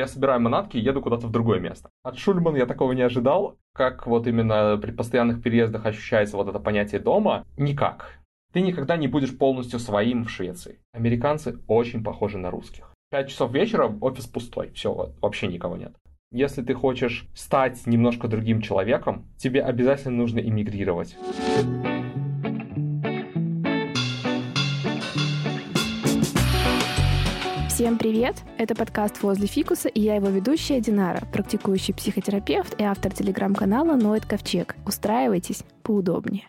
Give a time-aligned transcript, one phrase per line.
[0.00, 1.90] я собираю манатки и еду куда-то в другое место.
[2.02, 3.56] От Шульман я такого не ожидал.
[3.74, 7.44] Как вот именно при постоянных переездах ощущается вот это понятие дома?
[7.56, 8.18] Никак.
[8.52, 10.78] Ты никогда не будешь полностью своим в Швеции.
[10.92, 12.92] Американцы очень похожи на русских.
[13.10, 15.94] Пять часов вечера, офис пустой, все, вообще никого нет.
[16.32, 21.16] Если ты хочешь стать немножко другим человеком, тебе обязательно нужно иммигрировать.
[27.86, 28.34] Всем привет!
[28.58, 34.26] Это подкаст «Возле фикуса» и я его ведущая Динара, практикующий психотерапевт и автор телеграм-канала «Ноет
[34.26, 34.74] Ковчег».
[34.84, 36.46] Устраивайтесь поудобнее.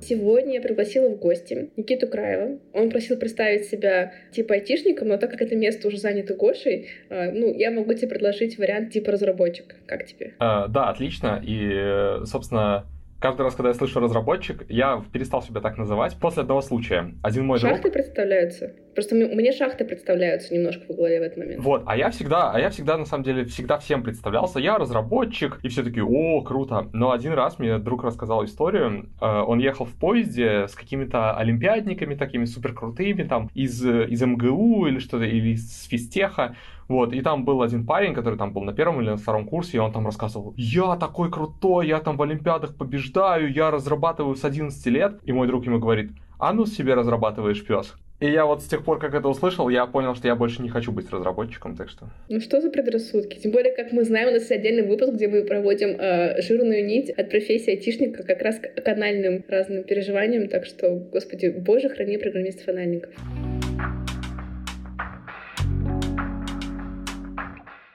[0.00, 2.58] Сегодня я пригласила в гости Никиту Краева.
[2.72, 7.30] Он просил представить себя типа айтишником, но так как это место уже занято Гошей, а,
[7.30, 9.76] ну, я могу тебе предложить вариант типа разработчик.
[9.86, 10.34] Как тебе?
[10.40, 11.40] А, да, отлично.
[11.46, 12.86] И, собственно,
[13.24, 17.14] Каждый раз, когда я слышу разработчик, я перестал себя так называть после одного случая.
[17.22, 17.94] Один мой шахты друг...
[17.94, 18.74] представляются?
[18.94, 21.62] Просто мне шахты представляются немножко в голове в этот момент.
[21.62, 24.58] Вот, а я всегда, а я всегда, на самом деле, всегда всем представлялся.
[24.60, 26.88] Я разработчик, и все таки о, круто.
[26.92, 29.10] Но один раз мне друг рассказал историю.
[29.20, 34.86] Э, он ехал в поезде с какими-то олимпиадниками такими супер крутыми, там, из, из МГУ
[34.86, 36.56] или что-то, или из физтеха.
[36.88, 39.78] Вот, и там был один парень, который там был на первом или на втором курсе,
[39.78, 44.44] и он там рассказывал, я такой крутой, я там в Олимпиадах побеждаю, я разрабатываю с
[44.44, 45.18] 11 лет.
[45.24, 47.94] И мой друг ему говорит, а ну себе разрабатываешь, пес.
[48.20, 50.68] И я вот с тех пор, как это услышал, я понял, что я больше не
[50.68, 52.06] хочу быть разработчиком, так что...
[52.28, 53.38] Ну что за предрассудки?
[53.38, 56.86] Тем более, как мы знаем, у нас есть отдельный выпуск, где мы проводим э, жирную
[56.86, 62.16] нить от профессии айтишника как раз к канальным разным переживаниям, так что, господи, боже, храни
[62.16, 63.10] программистов-анальников.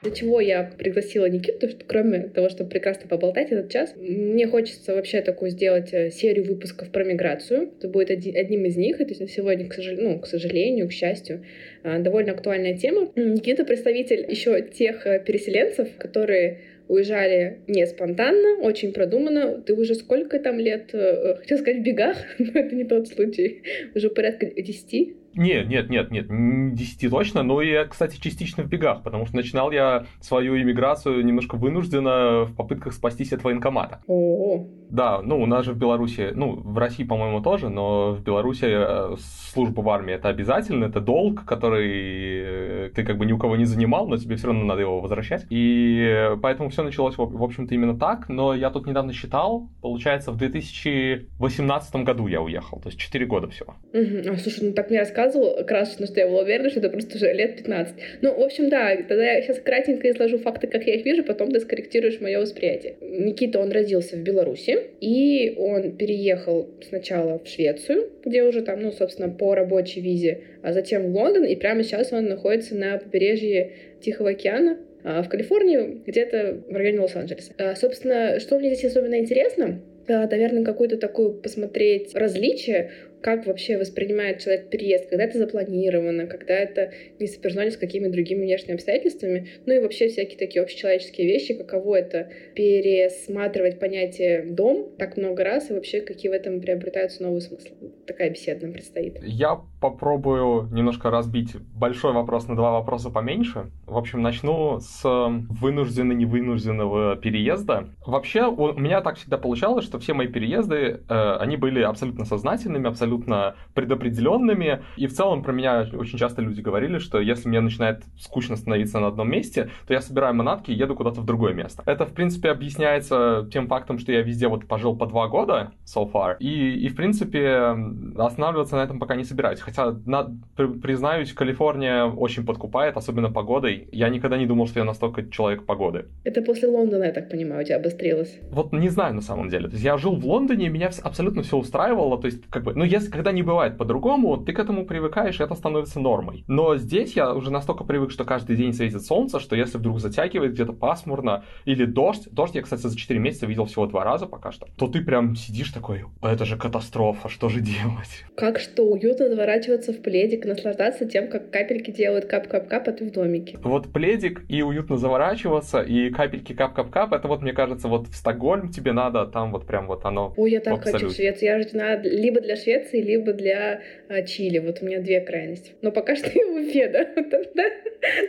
[0.02, 4.94] Для чего я пригласила Никиту, что кроме того, чтобы прекрасно поболтать этот час, мне хочется
[4.94, 7.70] вообще такую сделать э, серию выпусков про миграцию.
[7.76, 8.98] Это будет один, одним из них.
[8.98, 11.44] Это сегодня, к сожалению, ну, к сожалению, к счастью,
[11.82, 13.12] э, довольно актуальная тема.
[13.14, 19.60] Никита представитель еще тех э, переселенцев, которые уезжали не спонтанно, очень продуманно.
[19.60, 23.62] Ты уже сколько там лет, хотел сказать, в бегах, но это не тот случай,
[23.94, 28.68] уже порядка десяти нет, нет, нет, нет, не 10 точно, но и, кстати, частично в
[28.68, 34.00] бегах, потому что начинал я свою иммиграцию немножко вынужденно в попытках спастись от военкомата.
[34.06, 34.66] О-о-о.
[34.90, 38.66] Да, ну у нас же в Беларуси, ну в России, по-моему, тоже, но в Беларуси
[38.68, 39.16] э,
[39.52, 43.56] служба в армии это обязательно, это долг, который э, ты как бы ни у кого
[43.56, 45.46] не занимал, но тебе все равно надо его возвращать.
[45.48, 50.36] И поэтому все началось, в общем-то, именно так, но я тут недавно считал, получается, в
[50.36, 53.76] 2018 году я уехал, то есть 4 года всего.
[53.92, 54.32] Угу.
[54.32, 57.16] А, слушай, ну так мне рассказывай рассказывал красочно, что я была уверена, что это просто
[57.16, 57.94] уже лет 15.
[58.22, 61.50] Ну, в общем, да, тогда я сейчас кратенько изложу факты, как я их вижу, потом
[61.50, 62.94] ты скорректируешь мое восприятие.
[63.00, 68.92] Никита, он родился в Беларуси, и он переехал сначала в Швецию, где уже там, ну,
[68.92, 73.72] собственно, по рабочей визе, а затем в Лондон, и прямо сейчас он находится на побережье
[74.00, 77.52] Тихого океана, а, в Калифорнии, где-то в районе Лос-Анджелеса.
[77.58, 82.90] А, собственно, что мне здесь особенно интересно, наверное, какую-то такую посмотреть различие
[83.22, 88.42] как вообще воспринимает человек переезд, когда это запланировано, когда это не сопряжено с какими-то другими
[88.42, 95.16] внешними обстоятельствами, ну и вообще всякие такие общечеловеческие вещи, каково это пересматривать понятие «дом» так
[95.16, 97.70] много раз, и вообще какие в этом приобретаются новые смыслы.
[98.06, 99.18] Такая беседа нам предстоит.
[99.22, 103.70] Я попробую немножко разбить большой вопрос на два вопроса поменьше.
[103.86, 107.90] В общем, начну с вынужденно-невынужденного переезда.
[108.06, 112.88] Вообще, у меня так всегда получалось, что все мои переезды, э, они были абсолютно сознательными,
[112.88, 114.82] абсолютно абсолютно предопределенными.
[114.96, 119.00] И в целом про меня очень часто люди говорили, что если мне начинает скучно становиться
[119.00, 121.82] на одном месте, то я собираю манатки и еду куда-то в другое место.
[121.86, 126.10] Это, в принципе, объясняется тем фактом, что я везде вот пожил по два года so
[126.10, 126.36] far.
[126.38, 127.74] И, и в принципе,
[128.16, 129.60] останавливаться на этом пока не собираюсь.
[129.60, 133.88] Хотя, на, признаюсь, Калифорния очень подкупает, особенно погодой.
[133.92, 136.06] Я никогда не думал, что я настолько человек погоды.
[136.24, 138.38] Это после Лондона, я так понимаю, у тебя обострилось.
[138.50, 139.68] Вот не знаю на самом деле.
[139.68, 142.20] То есть я жил в Лондоне, и меня абсолютно все устраивало.
[142.20, 145.42] То есть, как бы, ну, если когда не бывает по-другому, ты к этому привыкаешь, и
[145.42, 146.44] это становится нормой.
[146.46, 150.52] Но здесь я уже настолько привык, что каждый день светит солнце, что если вдруг затягивает
[150.52, 154.52] где-то пасмурно или дождь, дождь я, кстати, за 4 месяца видел всего два раза пока
[154.52, 158.24] что, то ты прям сидишь такой, это же катастрофа, что же делать?
[158.36, 163.12] Как что, уютно заворачиваться в пледик, наслаждаться тем, как капельки делают кап-кап-кап, а ты в
[163.12, 163.58] домике.
[163.62, 168.70] Вот пледик и уютно заворачиваться, и капельки кап-кап-кап, это вот, мне кажется, вот в Стокгольм
[168.70, 171.50] тебе надо, там вот прям вот оно Ой, я так хочу в Швецию.
[171.50, 174.58] Я же надо либо для Швеции, либо либо для а, Чили.
[174.58, 175.72] Вот у меня две крайности.
[175.82, 177.04] Но пока что я в Уфе, да?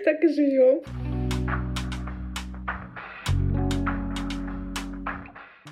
[0.03, 0.81] Так и живем.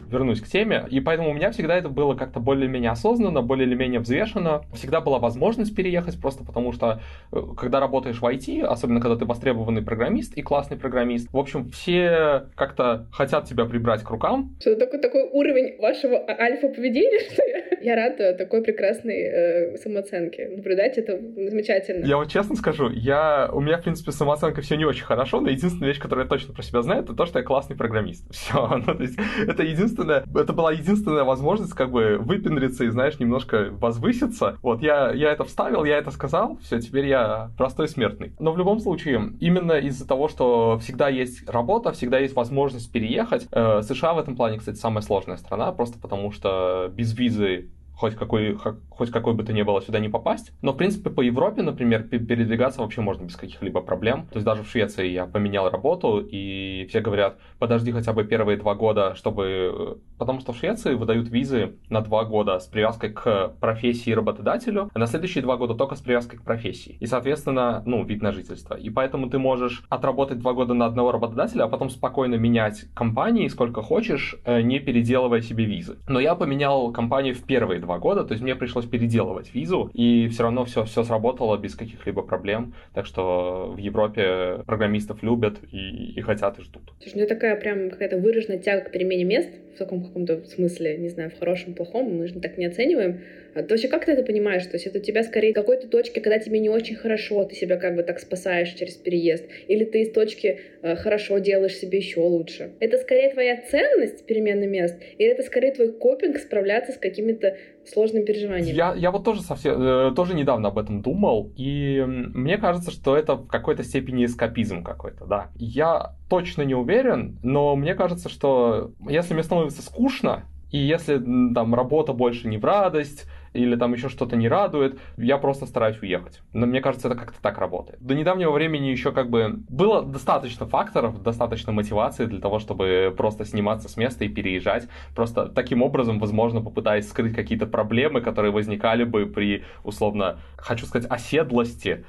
[0.09, 0.85] Вернусь к теме.
[0.89, 4.63] И поэтому у меня всегда это было как-то более-менее осознанно, более или менее взвешенно.
[4.73, 7.01] Всегда была возможность переехать, просто потому что,
[7.31, 11.69] э, когда работаешь в IT, особенно когда ты востребованный программист и классный программист, в общем,
[11.69, 14.56] все как-то хотят тебя прибрать к рукам.
[14.59, 20.41] Что такой, такой уровень вашего а, альфа-поведения, что я, я рада такой прекрасной э, самооценки.
[20.41, 22.06] Наблюдать это замечательно.
[22.06, 25.50] Я вот честно скажу, я, у меня, в принципе, самооценка все не очень хорошо, но
[25.50, 28.29] единственная вещь, которую я точно про себя знаю, это то, что я классный программист.
[28.31, 28.67] Все.
[28.67, 29.17] Ну, то есть,
[29.47, 29.63] это
[29.99, 34.57] единственная, это была единственная возможность как бы выпендриться и, знаешь, немножко возвыситься.
[34.61, 38.33] Вот, я, я это вставил, я это сказал, все, теперь я простой смертный.
[38.39, 43.47] Но в любом случае, именно из-за того, что всегда есть работа, всегда есть возможность переехать,
[43.51, 47.69] э, США в этом плане, кстати, самая сложная страна, просто потому что без визы
[47.99, 48.57] хоть какой,
[48.89, 50.53] хоть какой бы то ни было сюда не попасть.
[50.61, 54.27] Но, в принципе, по Европе, например, передвигаться вообще можно без каких-либо проблем.
[54.31, 58.57] То есть даже в Швеции я поменял работу, и все говорят, подожди хотя бы первые
[58.57, 59.99] два года, чтобы...
[60.17, 64.99] Потому что в Швеции выдают визы на два года с привязкой к профессии работодателю, а
[64.99, 66.95] на следующие два года только с привязкой к профессии.
[67.01, 68.75] И, соответственно, ну, вид на жительство.
[68.75, 73.49] И поэтому ты можешь отработать два года на одного работодателя, а потом спокойно менять компании
[73.49, 75.97] сколько хочешь, э, не переделывая себе визы.
[76.07, 80.27] Но я поменял компанию в первые два года, то есть мне пришлось переделывать визу, и
[80.27, 82.74] все равно все, все сработало без каких-либо проблем.
[82.94, 86.83] Так что в Европе программистов любят и, и хотят и ждут.
[87.01, 91.09] Слушай, ну такая прям какая-то выраженная тяга к перемене мест в таком каком-то смысле, не
[91.09, 93.21] знаю, в хорошем, плохом, мы же так не оцениваем.
[93.59, 94.63] А то вообще как ты это понимаешь?
[94.63, 97.75] То есть это у тебя скорее какой-то точки, когда тебе не очень хорошо, ты себя
[97.77, 102.21] как бы так спасаешь через переезд, или ты из точки э, хорошо делаешь себе еще
[102.21, 102.71] лучше.
[102.79, 108.23] Это скорее твоя ценность перемены мест, или это скорее твой копинг справляться с какими-то сложными
[108.23, 108.77] переживаниями?
[108.77, 113.17] Я, я вот тоже совсем, э, тоже недавно об этом думал, и мне кажется, что
[113.17, 115.51] это в какой-то степени эскапизм какой-то, да.
[115.57, 121.17] Я точно не уверен, но мне кажется, что если мне становится скучно, и если
[121.53, 125.99] там работа больше не в радость, или там еще что-то не радует, я просто стараюсь
[126.01, 126.41] уехать.
[126.53, 127.99] Но мне кажется, это как-то так работает.
[128.01, 133.45] До недавнего времени еще как бы было достаточно факторов, достаточно мотивации для того, чтобы просто
[133.45, 134.87] сниматься с места и переезжать.
[135.15, 141.09] Просто таким образом, возможно, попытаясь скрыть какие-то проблемы, которые возникали бы при, условно, хочу сказать,
[141.09, 142.05] оседлости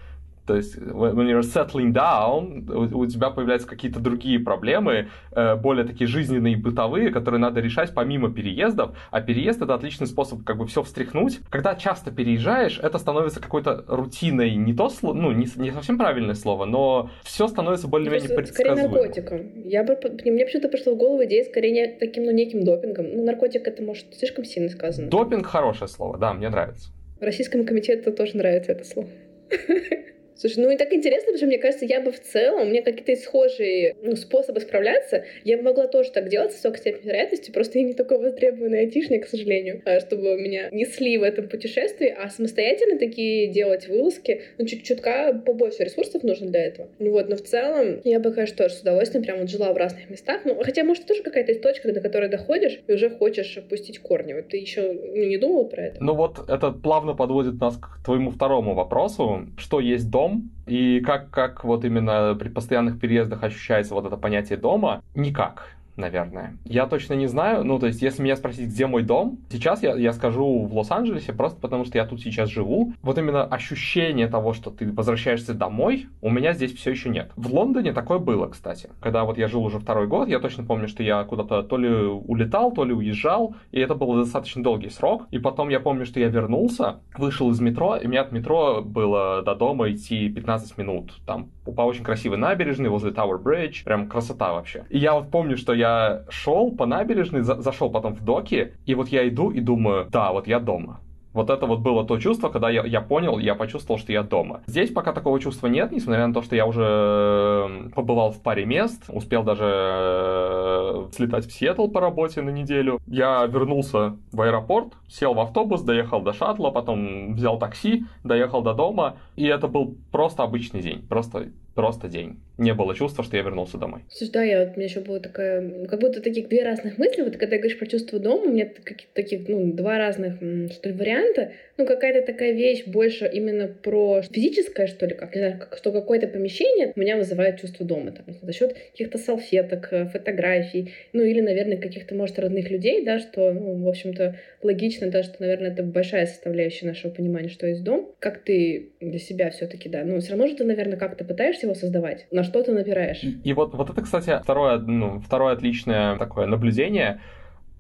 [0.46, 5.84] то есть, when you're settling down, у, у тебя появляются какие-то другие проблемы, э, более
[5.84, 8.96] такие жизненные, бытовые, которые надо решать помимо переездов.
[9.10, 11.40] А переезд это отличный способ как бы все встряхнуть.
[11.50, 16.34] Когда часто переезжаешь, это становится какой-то рутиной, не то слово, ну, не, не совсем правильное
[16.34, 18.90] слово, но все становится более-менее предсказуемым.
[18.90, 19.62] Скорее наркотиком.
[19.64, 23.06] Я бы, мне почему-то пришла в голову идея скорее не таким, ну, неким допингом.
[23.14, 25.08] Ну, наркотик это, может, слишком сильно сказано.
[25.08, 26.90] Допинг хорошее слово, да, мне нравится.
[27.20, 29.08] Российскому комитету тоже нравится это слово.
[30.40, 32.81] Слушай, ну и так интересно, потому что мне кажется, я бы в целом, у меня
[32.81, 37.50] какие-то схожие ну, способы справляться, я бы могла тоже так делать с высокой степенью вероятности,
[37.50, 42.08] просто я не такой востребованный айтишник, к сожалению, а, чтобы меня несли в этом путешествии,
[42.08, 46.88] а самостоятельно такие делать вылазки, ну, чуть чутка побольше ресурсов нужно для этого.
[46.98, 49.76] Ну вот, но в целом я бы, конечно, тоже с удовольствием прям вот жила в
[49.76, 53.98] разных местах, ну, хотя, может, тоже какая-то точка, до которой доходишь и уже хочешь опустить
[53.98, 54.32] корни.
[54.32, 56.02] Вот ты еще не думал про это?
[56.02, 59.46] Ну вот это плавно подводит нас к твоему второму вопросу.
[59.58, 60.30] Что есть дом?
[60.31, 65.77] Дом, и как, как вот именно при постоянных переездах ощущается вот это понятие дома, никак
[66.00, 66.56] наверное.
[66.64, 69.94] Я точно не знаю, ну, то есть, если меня спросить, где мой дом, сейчас я,
[69.94, 72.93] я скажу в Лос-Анджелесе, просто потому что я тут сейчас живу.
[73.02, 77.30] Вот именно ощущение того, что ты возвращаешься домой, у меня здесь все еще нет.
[77.37, 78.90] В Лондоне такое было, кстати.
[79.00, 81.88] Когда вот я жил уже второй год, я точно помню, что я куда-то то ли
[81.88, 85.26] улетал, то ли уезжал, и это был достаточно долгий срок.
[85.30, 89.42] И потом я помню, что я вернулся, вышел из метро, и мне от метро было
[89.42, 91.21] до дома идти 15 минут.
[91.26, 94.85] Там по очень красивой набережной возле Tower Bridge, прям красота вообще.
[94.88, 98.95] И я вот помню, что я шел по набережной, за зашел потом в доки, и
[98.95, 101.00] вот я иду и думаю, да, вот я дома.
[101.32, 104.62] Вот это вот было то чувство, когда я, я понял, я почувствовал, что я дома.
[104.66, 109.04] Здесь пока такого чувства нет, несмотря на то, что я уже побывал в паре мест,
[109.08, 113.00] успел даже э, слетать в Сиэтл по работе на неделю.
[113.06, 118.75] Я вернулся в аэропорт, сел в автобус, доехал до шаттла, потом взял такси, доехал до
[118.75, 122.39] дома, и это был просто обычный день, просто просто день.
[122.59, 124.03] Не было чувства, что я вернулся домой.
[124.11, 127.23] Слушай, да, я, у меня еще было такая, как будто таких две разных мысли.
[127.23, 130.95] Вот когда говоришь про чувство дома, у меня какие-то таких, ну, два разных, что ли,
[130.95, 131.53] варианта.
[131.79, 135.91] Ну, какая-то такая вещь больше именно про физическое, что ли, как, не знаю, как, что
[135.91, 138.12] какое-то помещение меня вызывает чувство дома.
[138.12, 143.19] Там, за счет каких-то салфеток, э, фотографий, ну, или, наверное, каких-то, может, родных людей, да,
[143.19, 147.83] что, ну, в общем-то, логично, да, что, наверное, это большая составляющая нашего понимания, что есть
[147.83, 148.15] дом.
[148.19, 151.75] Как ты для себя все-таки, да, ну, все равно же ты, наверное, как-то пытаешься его
[151.75, 152.26] создавать.
[152.31, 153.23] На что ты напираешь?
[153.23, 157.21] И вот, вот это, кстати, второе, ну, второе отличное такое наблюдение.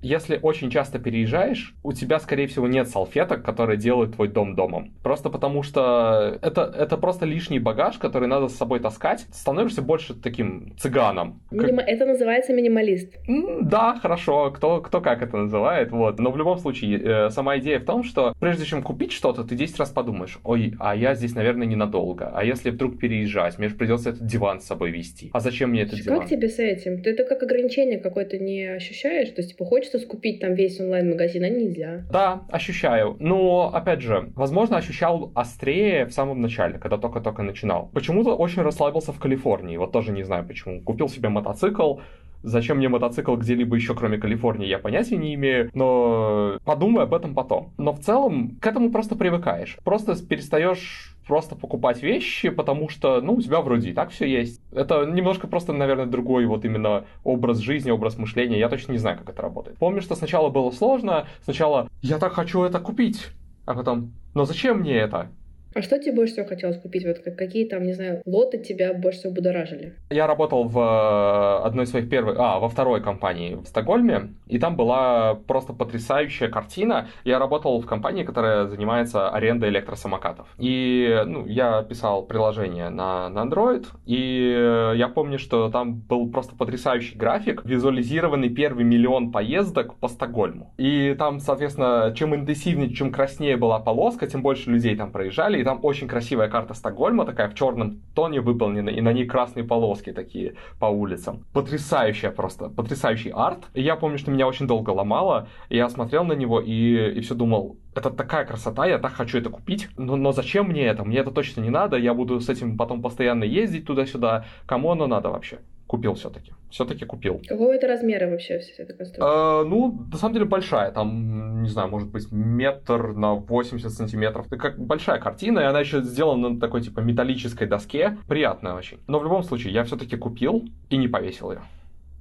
[0.02, 4.92] Если очень часто переезжаешь, у тебя, скорее всего, нет салфеток, которые делают твой дом домом.
[5.02, 9.26] Просто потому что это, это просто лишний багаж, который надо с собой таскать.
[9.32, 11.42] Становишься больше таким цыганом.
[11.50, 11.82] Минима...
[11.82, 13.14] Это называется минималист.
[13.62, 16.18] Да, хорошо, кто, кто как это называет, вот.
[16.18, 19.54] Но в любом случае, э, сама идея в том, что прежде чем купить что-то, ты
[19.54, 22.30] 10 раз подумаешь, ой, а я здесь, наверное, ненадолго.
[22.34, 25.30] А если вдруг переезжать, мне же придется этот диван с собой вести.
[25.32, 26.20] А зачем мне этот как диван?
[26.20, 27.02] Как тебе с этим?
[27.02, 29.28] Ты это как ограничение какое-то не ощущаешь?
[29.30, 32.02] То есть, типа, хочется скупить там весь онлайн-магазин, а нельзя?
[32.10, 33.16] Да, ощущаю.
[33.18, 37.90] Но, опять же, возможно, ощущал острее в самом начале, когда только-только начинал.
[37.92, 39.76] Почему-то очень расслабился в Калифорнии.
[39.76, 40.80] Вот тоже не знаю почему.
[40.80, 41.98] Купил себе мотоцикл,
[42.42, 47.34] Зачем мне мотоцикл где-либо еще, кроме Калифорнии, я понятия не имею, но подумай об этом
[47.34, 47.74] потом.
[47.76, 49.76] Но в целом к этому просто привыкаешь.
[49.84, 54.60] Просто перестаешь просто покупать вещи, потому что, ну, у тебя вроде и так все есть.
[54.72, 58.58] Это немножко просто, наверное, другой вот именно образ жизни, образ мышления.
[58.58, 59.78] Я точно не знаю, как это работает.
[59.78, 61.28] Помню, что сначала было сложно.
[61.44, 63.28] Сначала я так хочу это купить,
[63.64, 65.28] а потом, но зачем мне это?
[65.74, 67.06] А что тебе больше всего хотелось купить?
[67.06, 69.94] Вот какие там, не знаю, лоты тебя больше всего будоражили?
[70.10, 74.58] Я работал в э, одной из своих первых, а, во второй компании в Стокгольме, и
[74.58, 77.08] там была просто потрясающая картина.
[77.24, 80.48] Я работал в компании, которая занимается арендой электросамокатов.
[80.58, 86.56] И, ну, я писал приложение на, на Android, и я помню, что там был просто
[86.56, 90.74] потрясающий график, визуализированный первый миллион поездок по Стокгольму.
[90.78, 95.64] И там, соответственно, чем интенсивнее, чем краснее была полоска, тем больше людей там проезжали, и
[95.64, 100.12] там очень красивая карта Стокгольма, такая в черном тоне выполнена, и на ней красные полоски
[100.12, 101.44] такие по улицам.
[101.52, 103.66] Потрясающая просто, потрясающий арт.
[103.74, 107.34] И я помню, что меня очень долго ломало, я смотрел на него и, и все
[107.34, 111.04] думал, это такая красота, я так хочу это купить, но, но зачем мне это?
[111.04, 114.44] Мне это точно не надо, я буду с этим потом постоянно ездить туда-сюда.
[114.66, 115.58] Кому оно надо вообще?
[115.90, 116.52] Купил все-таки.
[116.70, 117.42] Все-таки купил.
[117.48, 119.26] Какого это размера вообще вся эта конструкция?
[119.26, 120.92] А, ну, на самом деле большая.
[120.92, 124.46] Там, не знаю, может быть, метр на 80 сантиметров.
[124.46, 128.16] Это как большая картина, и она еще сделана на такой, типа, металлической доске.
[128.28, 128.98] Приятная очень.
[129.08, 131.62] Но в любом случае, я все-таки купил и не повесил ее.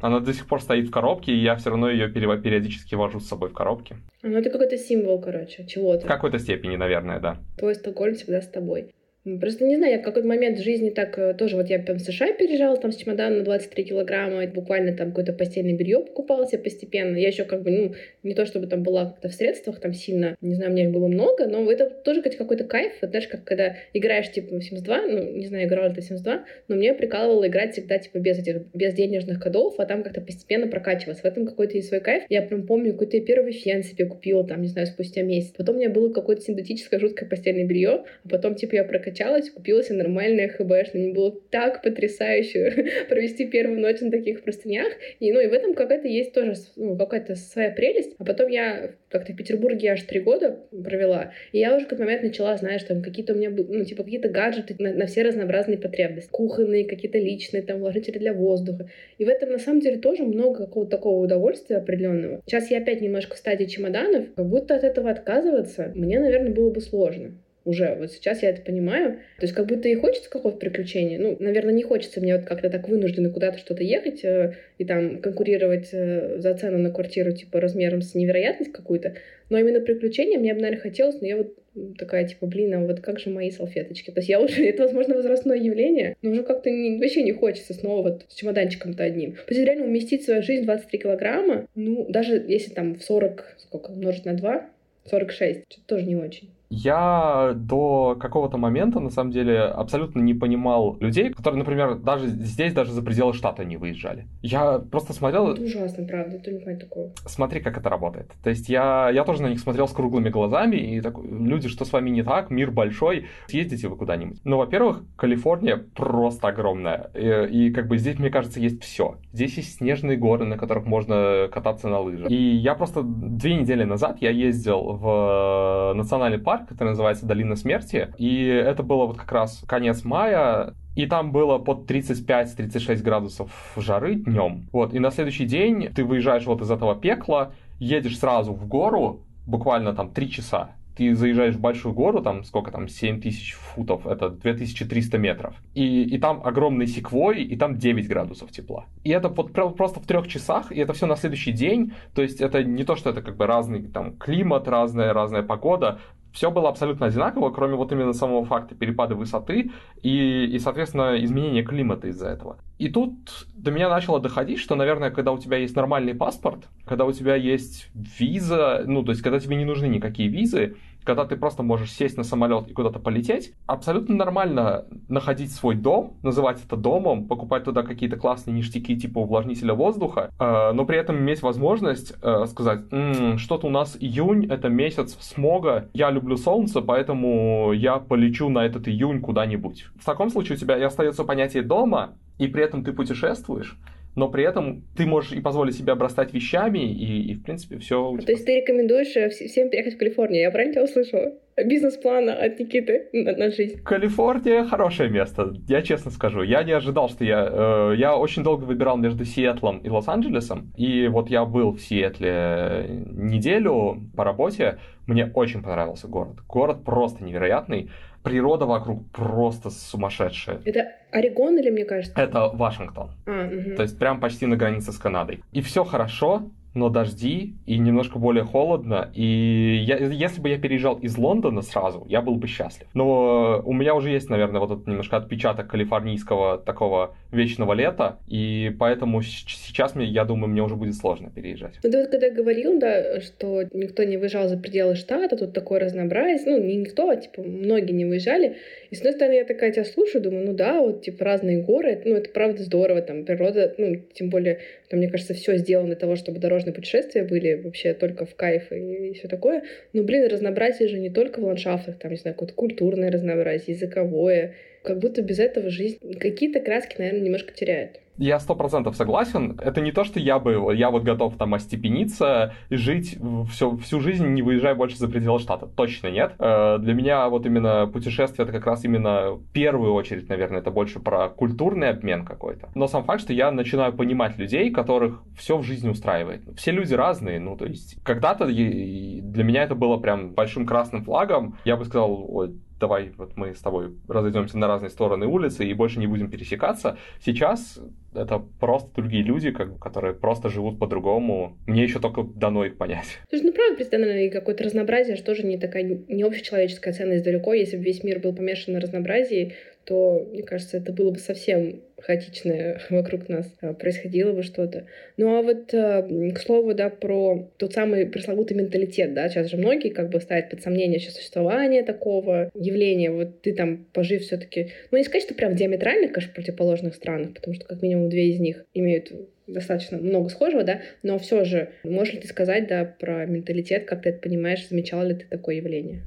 [0.02, 3.28] Она до сих пор стоит в коробке, и я все равно ее периодически вожу с
[3.28, 3.98] собой в коробке.
[4.24, 6.06] Ну, это какой-то символ, короче, чего-то.
[6.06, 7.38] В какой-то степени, наверное, да.
[7.60, 8.90] Твой Стокгольм всегда с тобой.
[9.24, 11.98] Просто не знаю, я в какой-то момент в жизни так э, тоже, вот я прям
[11.98, 16.48] в США переезжала там с чемоданом на 23 килограмма, буквально там какое-то постельное белье покупала
[16.48, 17.18] себе постепенно.
[17.18, 20.38] Я еще как бы, ну, не то чтобы там была как-то в средствах там сильно,
[20.40, 23.44] не знаю, у меня их было много, но это тоже какой-то кайф, вот, знаешь, как
[23.44, 26.94] когда играешь типа в 72, ну, не знаю, играла ли ты в 72, но мне
[26.94, 31.24] прикалывало играть всегда типа без этих, без денежных кодов, а там как-то постепенно прокачиваться.
[31.24, 32.24] В этом какой-то есть свой кайф.
[32.30, 35.52] Я прям помню, какой-то первый фен себе купила там, не знаю, спустя месяц.
[35.58, 39.84] Потом у меня было какое-то синтетическое жуткое постельное белье, а потом типа я прокачалась, купила
[39.84, 44.94] себе нормальное что мне было так потрясающе провести первую ночь на таких простынях.
[45.20, 48.16] И, ну, и в этом какая-то есть тоже ну, какая-то своя прелесть.
[48.18, 52.24] А потом я как-то в Петербурге аж три года провела, и я уже какой-то момент
[52.24, 56.30] начала, знаешь, там какие-то у меня, ну, типа какие-то гаджеты на, на все разнообразные потребности.
[56.30, 58.90] Кухонные, какие-то личные, там, вложители для воздуха.
[59.18, 62.42] И в этом, на самом деле, тоже много какого-то такого удовольствия определенного.
[62.46, 66.70] Сейчас я опять немножко в стадии чемоданов, как будто от этого отказываться мне, наверное, было
[66.70, 67.34] бы сложно
[67.70, 67.96] уже.
[67.96, 69.20] Вот сейчас я это понимаю.
[69.38, 71.20] То есть как будто и хочется какого-то приключения.
[71.20, 75.20] Ну, наверное, не хочется мне вот как-то так вынужденно куда-то что-то ехать э, и там
[75.20, 79.16] конкурировать э, за цену на квартиру типа размером с невероятность какую-то.
[79.50, 81.56] Но именно приключения мне бы, наверное, хотелось, но я вот
[81.98, 84.12] такая, типа, блин, а вот как же мои салфеточки?
[84.12, 87.74] То есть я уже, это, возможно, возрастное явление, но уже как-то не, вообще не хочется
[87.74, 89.34] снова вот с чемоданчиком-то одним.
[89.34, 93.56] То есть реально уместить в свою жизнь 23 килограмма, ну, даже если там в 40,
[93.58, 94.70] сколько, умножить на 2,
[95.10, 96.50] 46, что тоже не очень.
[96.70, 102.74] Я до какого-то момента, на самом деле, абсолютно не понимал людей, которые, например, даже здесь,
[102.74, 104.28] даже за пределы штата не выезжали.
[104.42, 105.50] Я просто смотрел...
[105.50, 107.12] Это ужасно, правда, это не такое.
[107.26, 108.32] Смотри, как это работает.
[108.44, 111.86] То есть я, я тоже на них смотрел с круглыми глазами, и такой, люди, что
[111.86, 114.40] с вами не так, мир большой, съездите вы куда-нибудь.
[114.44, 119.18] Ну, во-первых, Калифорния просто огромная, и, и как бы здесь, мне кажется, есть все.
[119.34, 122.30] Здесь есть снежные горы, на которых можно кататься на лыжах.
[122.30, 127.56] И я просто две недели назад я ездил в национальный парк, парк, который называется Долина
[127.56, 128.14] Смерти.
[128.18, 134.16] И это было вот как раз конец мая, и там было под 35-36 градусов жары
[134.16, 134.68] днем.
[134.72, 139.22] Вот, и на следующий день ты выезжаешь вот из этого пекла, едешь сразу в гору,
[139.46, 144.06] буквально там 3 часа ты заезжаешь в большую гору, там сколько там, 7 тысяч футов,
[144.06, 148.86] это 2300 метров, и, и там огромный секвой, и там 9 градусов тепла.
[149.06, 152.42] И это вот просто в трех часах, и это все на следующий день, то есть
[152.42, 156.00] это не то, что это как бы разный там климат, разная, разная погода,
[156.32, 159.72] все было абсолютно одинаково, кроме вот именно самого факта перепада высоты
[160.02, 162.58] и, и соответственно, изменения климата из-за этого.
[162.78, 167.06] И тут до меня начало доходить, что, наверное, когда у тебя есть нормальный паспорт, когда
[167.06, 170.78] у тебя есть виза, ну, то есть, когда тебе не нужны никакие визы,
[171.10, 176.18] когда ты просто можешь сесть на самолет и куда-то полететь, абсолютно нормально находить свой дом,
[176.22, 181.18] называть это домом, покупать туда какие-то классные ништяки типа увлажнителя воздуха, э, но при этом
[181.18, 186.80] иметь возможность э, сказать, м-м, что-то у нас июнь, это месяц смога, я люблю солнце,
[186.80, 189.88] поэтому я полечу на этот июнь куда-нибудь.
[190.00, 193.80] В таком случае у тебя и остается понятие дома, и при этом ты путешествуешь,
[194.20, 198.18] но при этом ты можешь и позволить себе обрастать вещами, и, и в принципе, все.
[198.26, 200.42] То есть ты рекомендуешь э, всем переехать в Калифорнию?
[200.42, 201.32] Я правильно тебя услышала?
[201.66, 203.82] Бизнес-план от Никиты на, на жизнь.
[203.82, 206.42] Калифорния хорошее место, я честно скажу.
[206.42, 207.48] Я не ожидал, что я...
[207.50, 212.88] Э, я очень долго выбирал между Сиэтлом и Лос-Анджелесом, и вот я был в Сиэтле
[213.12, 214.80] неделю по работе.
[215.08, 216.38] Мне очень понравился город.
[216.48, 217.90] Город просто невероятный
[218.30, 220.62] природа вокруг просто сумасшедшая.
[220.66, 222.20] Это Орегон или мне кажется?
[222.20, 223.12] Это Вашингтон.
[223.26, 223.76] А, угу.
[223.76, 225.44] То есть прям почти на границе с Канадой.
[225.52, 229.12] И все хорошо, но дожди и немножко более холодно.
[229.14, 232.88] И я, если бы я переезжал из Лондона сразу, я был бы счастлив.
[232.94, 238.76] Но у меня уже есть, наверное, вот этот немножко отпечаток калифорнийского такого вечного лета, и
[238.80, 241.80] поэтому сейчас, мне, я думаю, мне уже будет сложно переезжать.
[241.84, 245.80] Ну, ты вот когда говорил, да, что никто не выезжал за пределы штата, тут такое
[245.80, 248.58] разнообразие, ну, не никто, а, типа, многие не выезжали.
[248.90, 252.02] И, с одной стороны, я такая тебя слушаю, думаю, ну да, вот, типа, разные горы,
[252.06, 255.96] ну, это правда здорово, там, природа, ну, тем более, там, мне кажется, все сделано для
[255.96, 259.64] того, чтобы дорожные путешествия были вообще только в кайф и, и все такое.
[259.94, 264.56] Но, блин, разнообразие же не только в ландшафтах, там, не знаю, какое-то культурное разнообразие, языковое,
[264.84, 268.00] как будто без этого жизнь какие-то краски, наверное, немножко теряет.
[268.20, 269.58] Я сто процентов согласен.
[269.62, 273.18] Это не то, что я бы, я вот готов там остепениться жить
[273.50, 275.68] всю, всю жизнь, не выезжая больше за пределы штата.
[275.68, 276.34] Точно нет.
[276.38, 280.70] Э, для меня вот именно путешествие это как раз именно в первую очередь, наверное, это
[280.70, 282.70] больше про культурный обмен какой-то.
[282.76, 286.44] Но сам факт, что я начинаю понимать людей, которых все в жизни устраивает.
[286.58, 291.56] Все люди разные, ну то есть когда-то для меня это было прям большим красным флагом.
[291.64, 296.00] Я бы сказал, давай вот мы с тобой разойдемся на разные стороны улицы и больше
[296.00, 296.98] не будем пересекаться.
[297.24, 297.80] Сейчас
[298.14, 301.58] это просто другие люди, как, которые просто живут по-другому.
[301.68, 303.20] Мне еще только дано их понять.
[303.30, 307.54] Слушай, ну правда, представляю, какое-то разнообразие, что же не такая не общечеловеческая ценность далеко.
[307.54, 309.54] Если бы весь мир был помешан на разнообразии,
[309.86, 314.86] то, мне кажется, это было бы совсем хаотичное вокруг нас а, происходило бы что-то.
[315.18, 319.58] Ну а вот, а, к слову, да, про тот самый пресловутый менталитет, да, сейчас же
[319.58, 323.12] многие как бы ставят под сомнение существование такого явления.
[323.12, 327.34] Вот ты там, пожив все таки ну не сказать, что прям диаметрально, конечно, противоположных странах,
[327.34, 329.12] потому что как минимум две из них имеют
[329.48, 334.04] достаточно много схожего, да, но все же, можешь ли ты сказать, да, про менталитет, как
[334.04, 336.04] ты это понимаешь, замечала ли ты такое явление?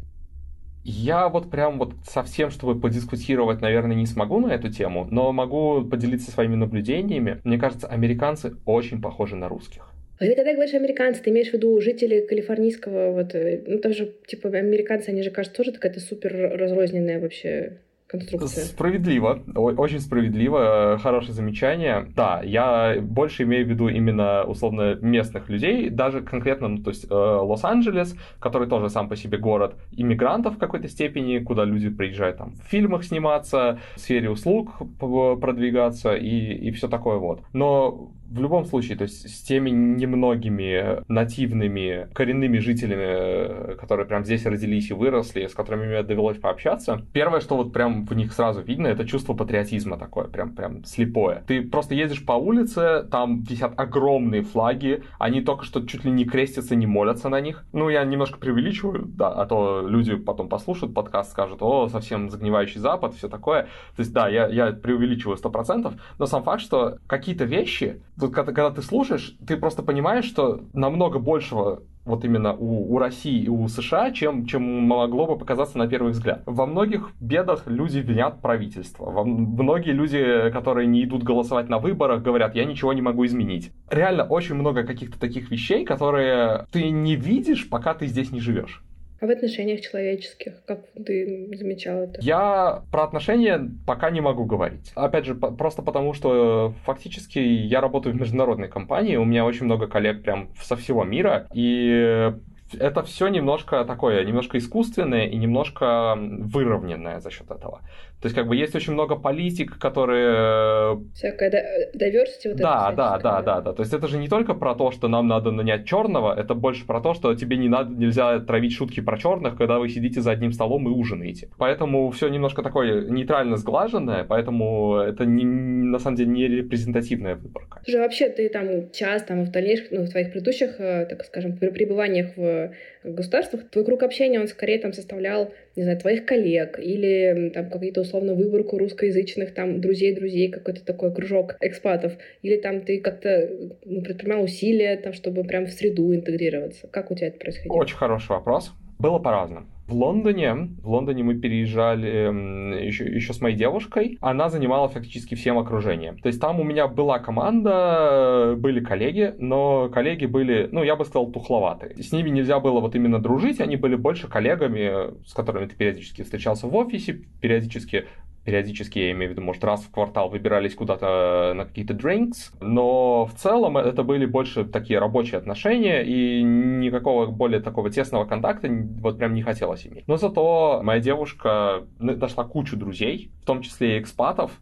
[0.85, 5.85] Я вот прям вот совсем, чтобы подискутировать, наверное, не смогу на эту тему, но могу
[5.85, 7.41] поделиться своими наблюдениями.
[7.45, 9.93] Мне кажется, американцы очень похожи на русских.
[10.19, 14.13] А ты когда говоришь американцы, ты имеешь в виду жители калифорнийского, вот, э, ну, тоже,
[14.27, 17.79] типа, американцы, они же, кажется, тоже какая-то супер разрозненная вообще
[18.13, 18.65] конструкция.
[18.65, 22.07] Справедливо, очень справедливо, хорошее замечание.
[22.15, 27.07] Да, я больше имею в виду именно условно местных людей, даже конкретно, ну, то есть
[27.11, 32.39] э, Лос-Анджелес, который тоже сам по себе город иммигрантов в какой-то степени, куда люди приезжают
[32.39, 37.43] там в фильмах сниматься, в сфере услуг продвигаться и, и все такое вот.
[37.53, 44.47] Но в любом случае, то есть с теми немногими нативными коренными жителями, которые прям здесь
[44.47, 48.63] родились и выросли, с которыми мне довелось пообщаться, первое, что вот прям в них сразу
[48.63, 51.45] видно, это чувство патриотизма такое, прям, прям слепое.
[51.47, 56.25] Ты просто едешь по улице, там висят огромные флаги, они только что чуть ли не
[56.25, 57.65] крестятся, не молятся на них.
[57.73, 62.81] Ну, я немножко преувеличиваю, да, а то люди потом послушают подкаст, скажут, о, совсем загнивающий
[62.81, 63.63] Запад, все такое.
[63.97, 68.53] То есть, да, я, я преувеличиваю процентов, но сам факт, что какие-то вещи тут когда,
[68.53, 73.49] когда ты слушаешь, ты просто понимаешь, что намного большего вот именно у, у России и
[73.49, 76.43] у США, чем, чем могло бы показаться на первый взгляд.
[76.47, 79.05] Во многих бедах люди винят правительство.
[79.11, 83.73] Во, многие люди, которые не идут голосовать на выборах, говорят, я ничего не могу изменить.
[83.89, 88.83] Реально очень много каких-то таких вещей, которые ты не видишь, пока ты здесь не живешь.
[89.23, 92.21] А в отношениях человеческих, как ты замечал это?
[92.21, 94.91] Я про отношения пока не могу говорить.
[94.97, 99.87] Опять же, просто потому, что фактически я работаю в международной компании, у меня очень много
[99.87, 102.33] коллег прям со всего мира, и
[102.81, 107.83] это все немножко такое, немножко искусственное и немножко выровненное за счет этого.
[108.23, 110.95] То есть, как бы, есть очень много политик, которые...
[110.95, 111.51] Э, Всякая
[111.93, 112.51] diversity.
[112.51, 113.73] Вот да, да, да, да, да.
[113.73, 116.87] То есть, это же не только про то, что нам надо нанять черного, это больше
[116.87, 120.31] про то, что тебе не надо, нельзя травить шутки про черных, когда вы сидите за
[120.31, 121.49] одним столом и ужинаете.
[121.59, 127.81] Поэтому все немножко такое нейтрально сглаженное, поэтому это не, на самом деле не репрезентативная выборка.
[127.85, 131.25] Слушай, а вообще ты там час, там, в дальнейших, ну, в твоих предыдущих, э, так
[131.25, 132.71] скажем, пребываниях в
[133.05, 138.03] государствах, твой круг общения, он скорее там составлял, не знаю, твоих коллег или там какие-то
[138.13, 143.49] условно выборку русскоязычных там друзей-друзей, какой-то такой кружок экспатов, или там ты как-то
[143.85, 146.89] ну, предпринимал усилия там, чтобы прям в среду интегрироваться.
[146.89, 147.75] Как у тебя это происходило?
[147.75, 148.73] Очень хороший вопрос.
[149.03, 149.67] Было по-разному.
[149.89, 154.17] В Лондоне, в Лондоне мы переезжали еще, еще с моей девушкой.
[154.21, 156.19] Она занимала фактически всем окружением.
[156.19, 161.05] То есть там у меня была команда, были коллеги, но коллеги были, ну, я бы
[161.05, 162.01] сказал, тухловатые.
[162.01, 166.23] С ними нельзя было вот именно дружить, они были больше коллегами, с которыми ты периодически
[166.23, 168.07] встречался в офисе, периодически
[168.45, 173.27] периодически, я имею в виду, может, раз в квартал выбирались куда-то на какие-то drinks, но
[173.27, 178.69] в целом это были больше такие рабочие отношения, и никакого более такого тесного контакта
[179.01, 180.09] вот прям не хотелось иметь.
[180.09, 184.53] Но зато моя девушка нашла кучу друзей, в том числе и экспатов,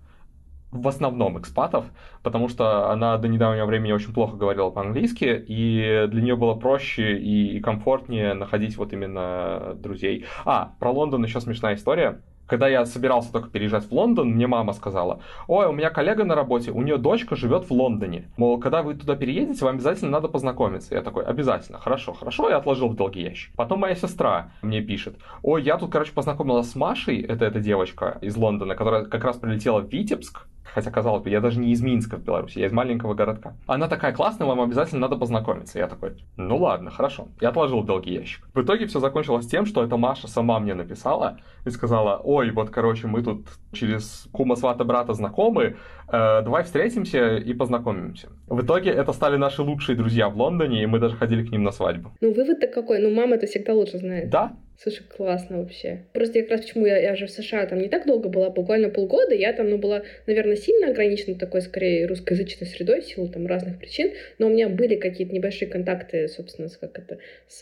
[0.73, 1.87] в основном экспатов,
[2.23, 7.19] потому что она до недавнего времени очень плохо говорила по-английски, и для нее было проще
[7.19, 10.27] и комфортнее находить вот именно друзей.
[10.45, 12.23] А, про Лондон еще смешная история.
[12.51, 16.35] Когда я собирался только переезжать в Лондон, мне мама сказала, ой, у меня коллега на
[16.35, 18.29] работе, у нее дочка живет в Лондоне.
[18.37, 20.97] Мол, когда вы туда переедете, вам обязательно надо познакомиться.
[20.97, 23.55] Я такой, обязательно, хорошо, хорошо, я отложил в долгий ящик.
[23.55, 28.19] Потом моя сестра мне пишет, ой, я тут, короче, познакомилась с Машей, это эта девочка
[28.21, 31.83] из Лондона, которая как раз прилетела в Витебск, Хотя, казалось бы, я даже не из
[31.83, 33.55] Минска в Беларуси, я из маленького городка.
[33.67, 35.79] Она такая классная, вам обязательно надо познакомиться.
[35.79, 37.29] Я такой, ну ладно, хорошо.
[37.41, 38.47] Я отложил долгий ящик.
[38.55, 42.71] В итоге все закончилось тем, что эта Маша сама мне написала и сказала, ой, вот,
[42.71, 45.77] короче, мы тут через кума, свата, брата знакомы,
[46.09, 48.29] э, давай встретимся и познакомимся.
[48.47, 51.63] В итоге это стали наши лучшие друзья в Лондоне, и мы даже ходили к ним
[51.63, 52.13] на свадьбу.
[52.21, 53.01] Ну, вывод-то какой?
[53.01, 54.31] Ну, мама это всегда лучше знает.
[54.31, 56.05] Да, Слушай, классно вообще.
[56.15, 58.49] Просто я как раз почему я, я же в США там не так долго была,
[58.49, 63.29] буквально полгода, я там, ну, была, наверное, сильно ограничена такой, скорее, русскоязычной средой в силу
[63.29, 67.61] там разных причин, но у меня были какие-то небольшие контакты, собственно, с, как это, с,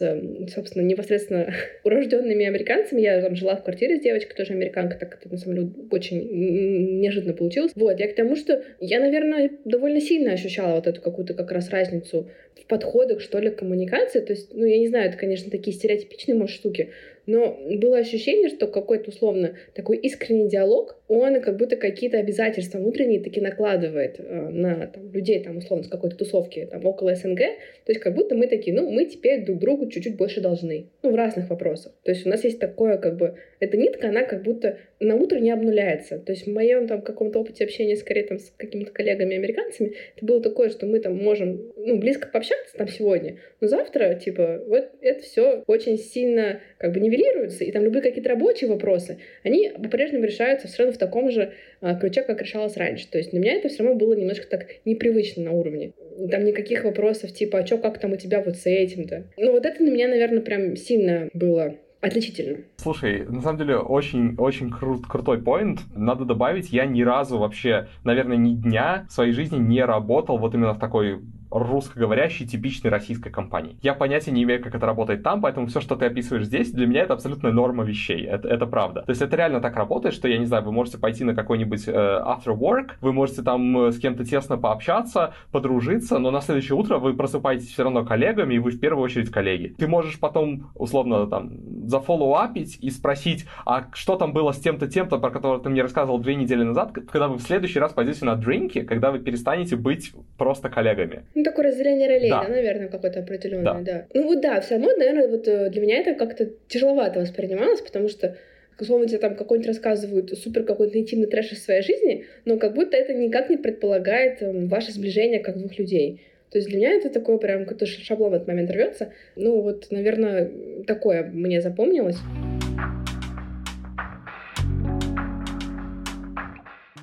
[0.55, 1.53] собственно, непосредственно
[1.83, 3.01] урожденными американцами.
[3.01, 7.01] Я там жила в квартире с девочкой, тоже американка, так это, на самом деле, очень
[7.01, 7.73] неожиданно получилось.
[7.75, 11.71] Вот, я к тому, что я, наверное, довольно сильно ощущала вот эту какую-то как раз
[11.71, 12.31] разницу
[12.69, 14.21] подходах, что ли, к коммуникации.
[14.21, 16.91] То есть, ну, я не знаю, это, конечно, такие стереотипичные, может, штуки,
[17.29, 23.21] но было ощущение, что какой-то условно такой искренний диалог, он как будто какие-то обязательства внутренние
[23.21, 27.39] таки накладывает э, на там, людей, там, условно, с какой-то тусовки там, около СНГ.
[27.39, 30.87] То есть как будто мы такие, ну, мы теперь друг другу чуть-чуть больше должны.
[31.03, 31.93] Ну, в разных вопросах.
[32.03, 35.39] То есть у нас есть такое, как бы, эта нитка, она как будто на утро
[35.39, 36.19] не обнуляется.
[36.19, 40.43] То есть в моем там каком-то опыте общения скорее там с какими-то коллегами-американцами, это было
[40.43, 45.23] такое, что мы там можем, ну, близко пообщаться там сегодня, но завтра, типа, вот это
[45.23, 50.69] все очень сильно как бы нивелируется, и там любые какие-то рабочие вопросы, они по-прежнему решаются
[50.69, 53.09] все равно в таком же а, ключе, как решалось раньше.
[53.11, 55.93] То есть для меня это все равно было немножко так непривычно на уровне.
[56.31, 59.25] Там никаких вопросов типа, а что, как там у тебя вот с этим-то?
[59.37, 62.59] Ну вот это на меня, наверное, прям сильно было отличительно.
[62.77, 65.81] Слушай, на самом деле очень, очень крут, крутой поинт.
[65.95, 70.55] Надо добавить, я ни разу вообще, наверное, ни дня в своей жизни не работал вот
[70.55, 73.77] именно в такой русскоговорящей типичной российской компании.
[73.83, 76.87] Я понятия не имею, как это работает там, поэтому все, что ты описываешь здесь, для
[76.87, 78.25] меня это абсолютная норма вещей.
[78.25, 79.03] Это, это правда.
[79.03, 81.89] То есть это реально так работает, что, я не знаю, вы можете пойти на какой-нибудь
[81.89, 86.77] э, after work, вы можете там э, с кем-то тесно пообщаться, подружиться, но на следующее
[86.77, 89.75] утро вы просыпаетесь все равно коллегами, и вы в первую очередь коллеги.
[89.79, 91.53] Ты можешь потом, условно, там,
[91.89, 96.19] зафоллоуапить и спросить, а что там было с тем-то, тем-то, про которого ты мне рассказывал
[96.19, 100.13] две недели назад, когда вы в следующий раз пойдете на дринки, когда вы перестанете быть
[100.37, 101.25] просто коллегами.
[101.39, 103.83] Ну, такое разделение ролей, да, да наверное, какое-то определенное, да.
[103.85, 104.07] да.
[104.13, 108.09] Ну вот да, все равно, наверное, вот э, для меня это как-то тяжеловато воспринималось, потому
[108.09, 108.37] что
[108.81, 112.97] условно тебе там какой-нибудь рассказывают супер какой-то интимный трэш из своей жизни, но как будто
[112.97, 116.23] это никак не предполагает э, ваше сближение как двух людей.
[116.51, 119.13] То есть для меня это такое прям какой-то шаблон в этот момент рвется.
[119.37, 120.51] Ну вот, наверное,
[120.89, 122.19] такое мне запомнилось.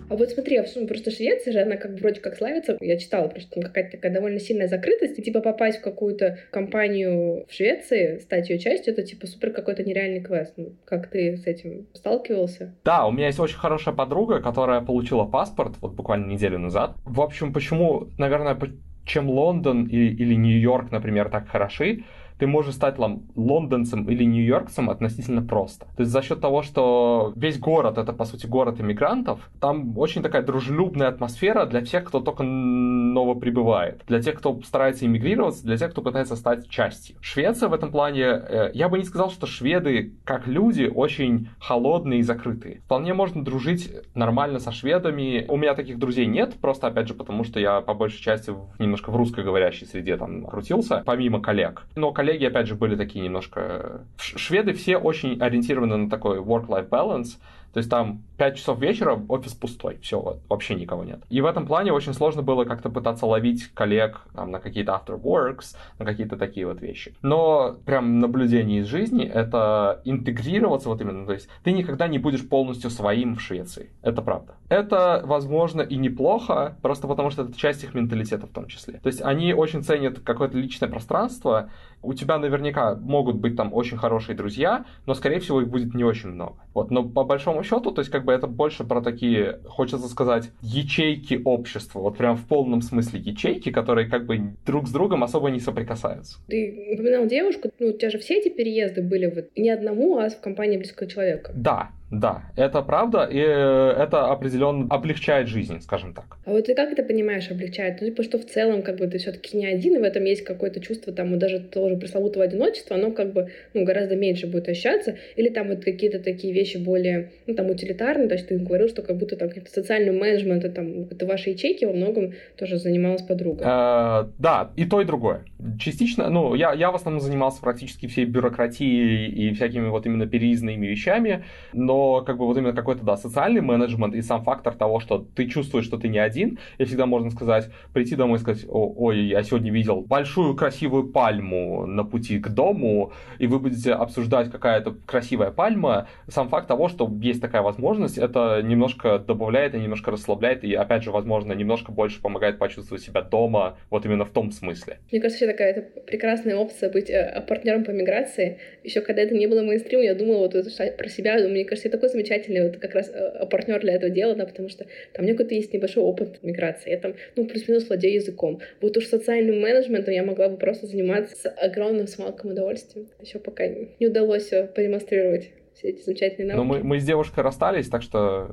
[0.07, 2.77] А вот смотри, а просто Швеция же, она как вроде как славится.
[2.79, 5.17] Я читала, просто там какая-то такая довольно сильная закрытость.
[5.17, 9.83] И типа попасть в какую-то компанию в Швеции, стать ее частью, это типа супер какой-то
[9.83, 10.53] нереальный квест.
[10.57, 12.75] Ну, как ты с этим сталкивался?
[12.83, 16.95] Да, у меня есть очень хорошая подруга, которая получила паспорт вот буквально неделю назад.
[17.03, 18.57] В общем, почему, наверное,
[19.05, 22.03] чем Лондон и, или Нью-Йорк, например, так хороши,
[22.37, 22.97] ты можешь стать
[23.35, 25.85] лондонцем или нью-йоркцем относительно просто.
[25.95, 30.21] То есть за счет того, что весь город это, по сути, город иммигрантов, там очень
[30.21, 35.91] такая дружелюбная атмосфера для всех, кто только новоприбывает, для тех, кто старается иммигрировать, для тех,
[35.91, 37.15] кто пытается стать частью.
[37.21, 42.19] Швеция в этом плане, э, я бы не сказал, что шведы, как люди, очень холодные
[42.19, 42.81] и закрытые.
[42.85, 45.45] Вполне можно дружить нормально со шведами.
[45.47, 49.11] У меня таких друзей нет, просто, опять же, потому что я по большей части немножко
[49.11, 51.83] в русскоговорящей среде там крутился, помимо коллег.
[51.95, 54.05] Но коллеги, опять же, были такие немножко...
[54.17, 57.37] Шведы все очень ориентированы на такой work-life balance,
[57.75, 61.19] то есть там 5 часов вечера, офис пустой, все, вообще никого нет.
[61.29, 65.21] И в этом плане очень сложно было как-то пытаться ловить коллег там, на какие-то after
[65.21, 67.13] works, на какие-то такие вот вещи.
[67.21, 72.47] Но прям наблюдение из жизни— это интегрироваться вот именно, то есть ты никогда не будешь
[72.47, 74.53] полностью своим в Швеции, это правда.
[74.69, 78.99] Это, возможно, и неплохо, просто потому что это часть их менталитета в том числе.
[79.03, 81.69] То есть они очень ценят какое-то личное пространство,
[82.05, 86.03] у тебя наверняка могут быть там очень хорошие друзья, но, скорее всего, их будет не
[86.03, 86.55] очень много.
[86.73, 90.51] Вот, но по большому счету, то есть как бы это больше про такие, хочется сказать,
[90.61, 95.49] ячейки общества, вот прям в полном смысле ячейки, которые как бы друг с другом особо
[95.49, 96.37] не соприкасаются.
[96.47, 100.29] Ты упоминал девушку, ну, у тебя же все эти переезды были вот не одному, а
[100.29, 101.51] в компании близкого человека.
[101.55, 106.37] Да, да, это правда, и э, это определенно облегчает жизнь, скажем так.
[106.45, 108.01] А вот ты как это понимаешь, облегчает?
[108.01, 110.23] Ну, типа, что в целом, как бы, ты все таки не один, и в этом
[110.23, 114.69] есть какое-то чувство, там, даже тоже пресловутого одиночества, оно, как бы, ну, гораздо меньше будет
[114.69, 118.87] ощущаться, или там вот какие-то такие вещи более, ну, там, утилитарные, то есть ты говорил,
[118.87, 123.21] что как будто там каким-то социальным менеджментом, там, это ваши ячейки во многом тоже занималась
[123.21, 123.63] подруга.
[123.63, 125.45] Э, да, и то, и другое.
[125.79, 130.85] Частично, ну, я, я в основном занимался практически всей бюрократией и всякими вот именно переизными
[130.87, 135.25] вещами, но как бы вот именно какой-то, да, социальный менеджмент и сам фактор того, что
[135.35, 139.19] ты чувствуешь, что ты не один, и всегда можно сказать, прийти домой и сказать, ой,
[139.25, 144.95] я сегодня видел большую красивую пальму на пути к дому, и вы будете обсуждать, какая-то
[145.05, 150.63] красивая пальма, сам факт того, что есть такая возможность, это немножко добавляет и немножко расслабляет,
[150.63, 154.99] и опять же, возможно, немножко больше помогает почувствовать себя дома, вот именно в том смысле.
[155.11, 158.59] Мне кажется, такая это прекрасная опция быть э, партнером по миграции.
[158.83, 162.09] Еще когда это не было мейнстрим, я думала вот про себя, мне кажется, это такой
[162.09, 165.33] замечательный вот как раз э, партнер для этого дела, да, потому что там у меня
[165.33, 166.89] какой-то есть небольшой опыт миграции.
[166.89, 168.59] Я там, ну, плюс-минус владею языком.
[168.81, 173.07] Вот уж социальным менеджментом я могла бы просто заниматься с огромным смалком удовольствием.
[173.21, 176.67] Еще пока не удалось э, продемонстрировать все эти замечательные навыки.
[176.67, 178.49] Но мы, мы с девушкой расстались, так что,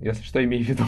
[0.00, 0.84] если что, имей в виду.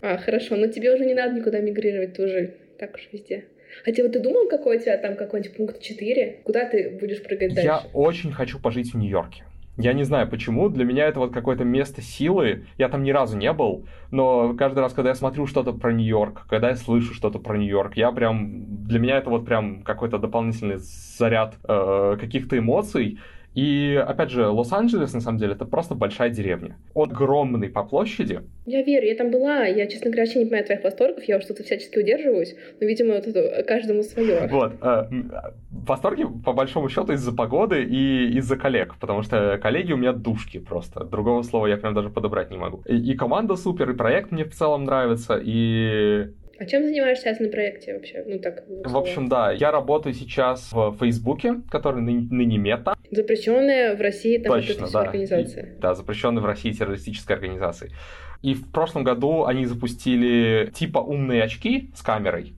[0.00, 3.44] А, хорошо, но тебе уже не надо никуда мигрировать, ты уже так уж везде.
[3.84, 6.40] Хотя вот ты думал, какой у тебя там какой-нибудь пункт 4?
[6.44, 7.66] Куда ты будешь прыгать дальше?
[7.66, 9.44] Я очень хочу пожить в Нью-Йорке.
[9.78, 12.66] Я не знаю почему, для меня это вот какое-то место силы.
[12.76, 16.46] Я там ни разу не был, но каждый раз, когда я смотрю что-то про Нью-Йорк,
[16.46, 18.84] когда я слышу что-то про Нью-Йорк, я прям...
[18.84, 23.18] Для меня это вот прям какой-то дополнительный заряд э, каких-то эмоций.
[23.54, 26.78] И, опять же, Лос-Анджелес, на самом деле, это просто большая деревня.
[26.94, 28.40] Огромный по площади.
[28.64, 29.64] Я верю, я там была.
[29.64, 31.24] Я, честно говоря, вообще не понимаю твоих восторгов.
[31.24, 32.54] Я что-то всячески удерживаюсь.
[32.80, 34.48] Но, видимо, вот это каждому свое.
[34.48, 34.72] Вот.
[34.80, 35.04] Э,
[35.70, 38.94] восторги, по большому счету, из-за погоды и из-за коллег.
[38.98, 41.04] Потому что коллеги у меня душки просто.
[41.04, 42.82] Другого слова я прям даже подобрать не могу.
[42.86, 46.30] И, и команда супер, и проект мне в целом нравится, и
[46.62, 48.22] а чем занимаешься сейчас на проекте вообще?
[48.24, 48.62] Ну так.
[48.68, 52.94] В общем, да, я работаю сейчас в Фейсбуке, который ны- ныне мета.
[53.10, 55.00] Запрещенная в России там Точно, да.
[55.00, 55.64] организация.
[55.64, 57.90] И, да, запрещенная в России террористическая организация.
[58.42, 62.54] И в прошлом году они запустили типа умные очки с камерой,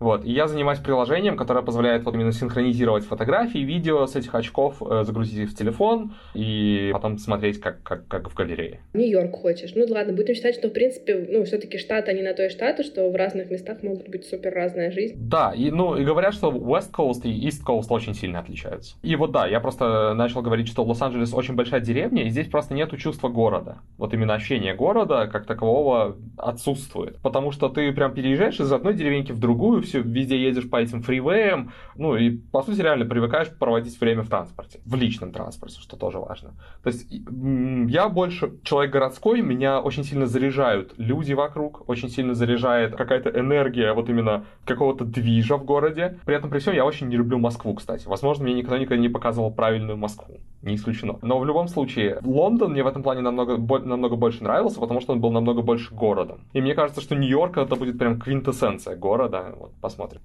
[0.00, 0.24] вот.
[0.24, 5.04] И я занимаюсь приложением, которое позволяет вот именно синхронизировать фотографии, видео с этих очков, э,
[5.04, 8.80] загрузить их в телефон и потом смотреть, как, как, как в галерее.
[8.94, 9.72] Нью-Йорк хочешь.
[9.74, 12.82] Ну ладно, будем считать, что в принципе, ну, все-таки штаты, они на то и штаты,
[12.82, 15.16] что в разных местах могут быть супер разная жизнь.
[15.18, 18.96] Да, и, ну, и говорят, что West Coast и East Coast очень сильно отличаются.
[19.02, 22.72] И вот да, я просто начал говорить, что Лос-Анджелес очень большая деревня, и здесь просто
[22.72, 23.78] нету чувства города.
[23.98, 27.16] Вот именно ощущение города как такового отсутствует.
[27.22, 31.02] Потому что ты прям переезжаешь из одной деревеньки в другую, все, везде едешь по этим
[31.02, 35.96] фривеям, ну и, по сути, реально привыкаешь проводить время в транспорте, в личном транспорте, что
[35.96, 36.54] тоже важно.
[36.82, 42.96] То есть я больше человек городской, меня очень сильно заряжают люди вокруг, очень сильно заряжает
[42.96, 46.18] какая-то энергия вот именно какого-то движа в городе.
[46.24, 48.06] При этом, при всем, я очень не люблю Москву, кстати.
[48.06, 50.38] Возможно, мне никто никогда не показывал правильную Москву.
[50.62, 51.18] Не исключено.
[51.22, 55.12] Но в любом случае, Лондон мне в этом плане намного, намного больше нравился, потому что
[55.12, 56.40] он был намного больше городом.
[56.52, 59.54] И мне кажется, что Нью-Йорк это будет прям квинтэссенция города.
[59.58, 60.20] Вот, посмотрим.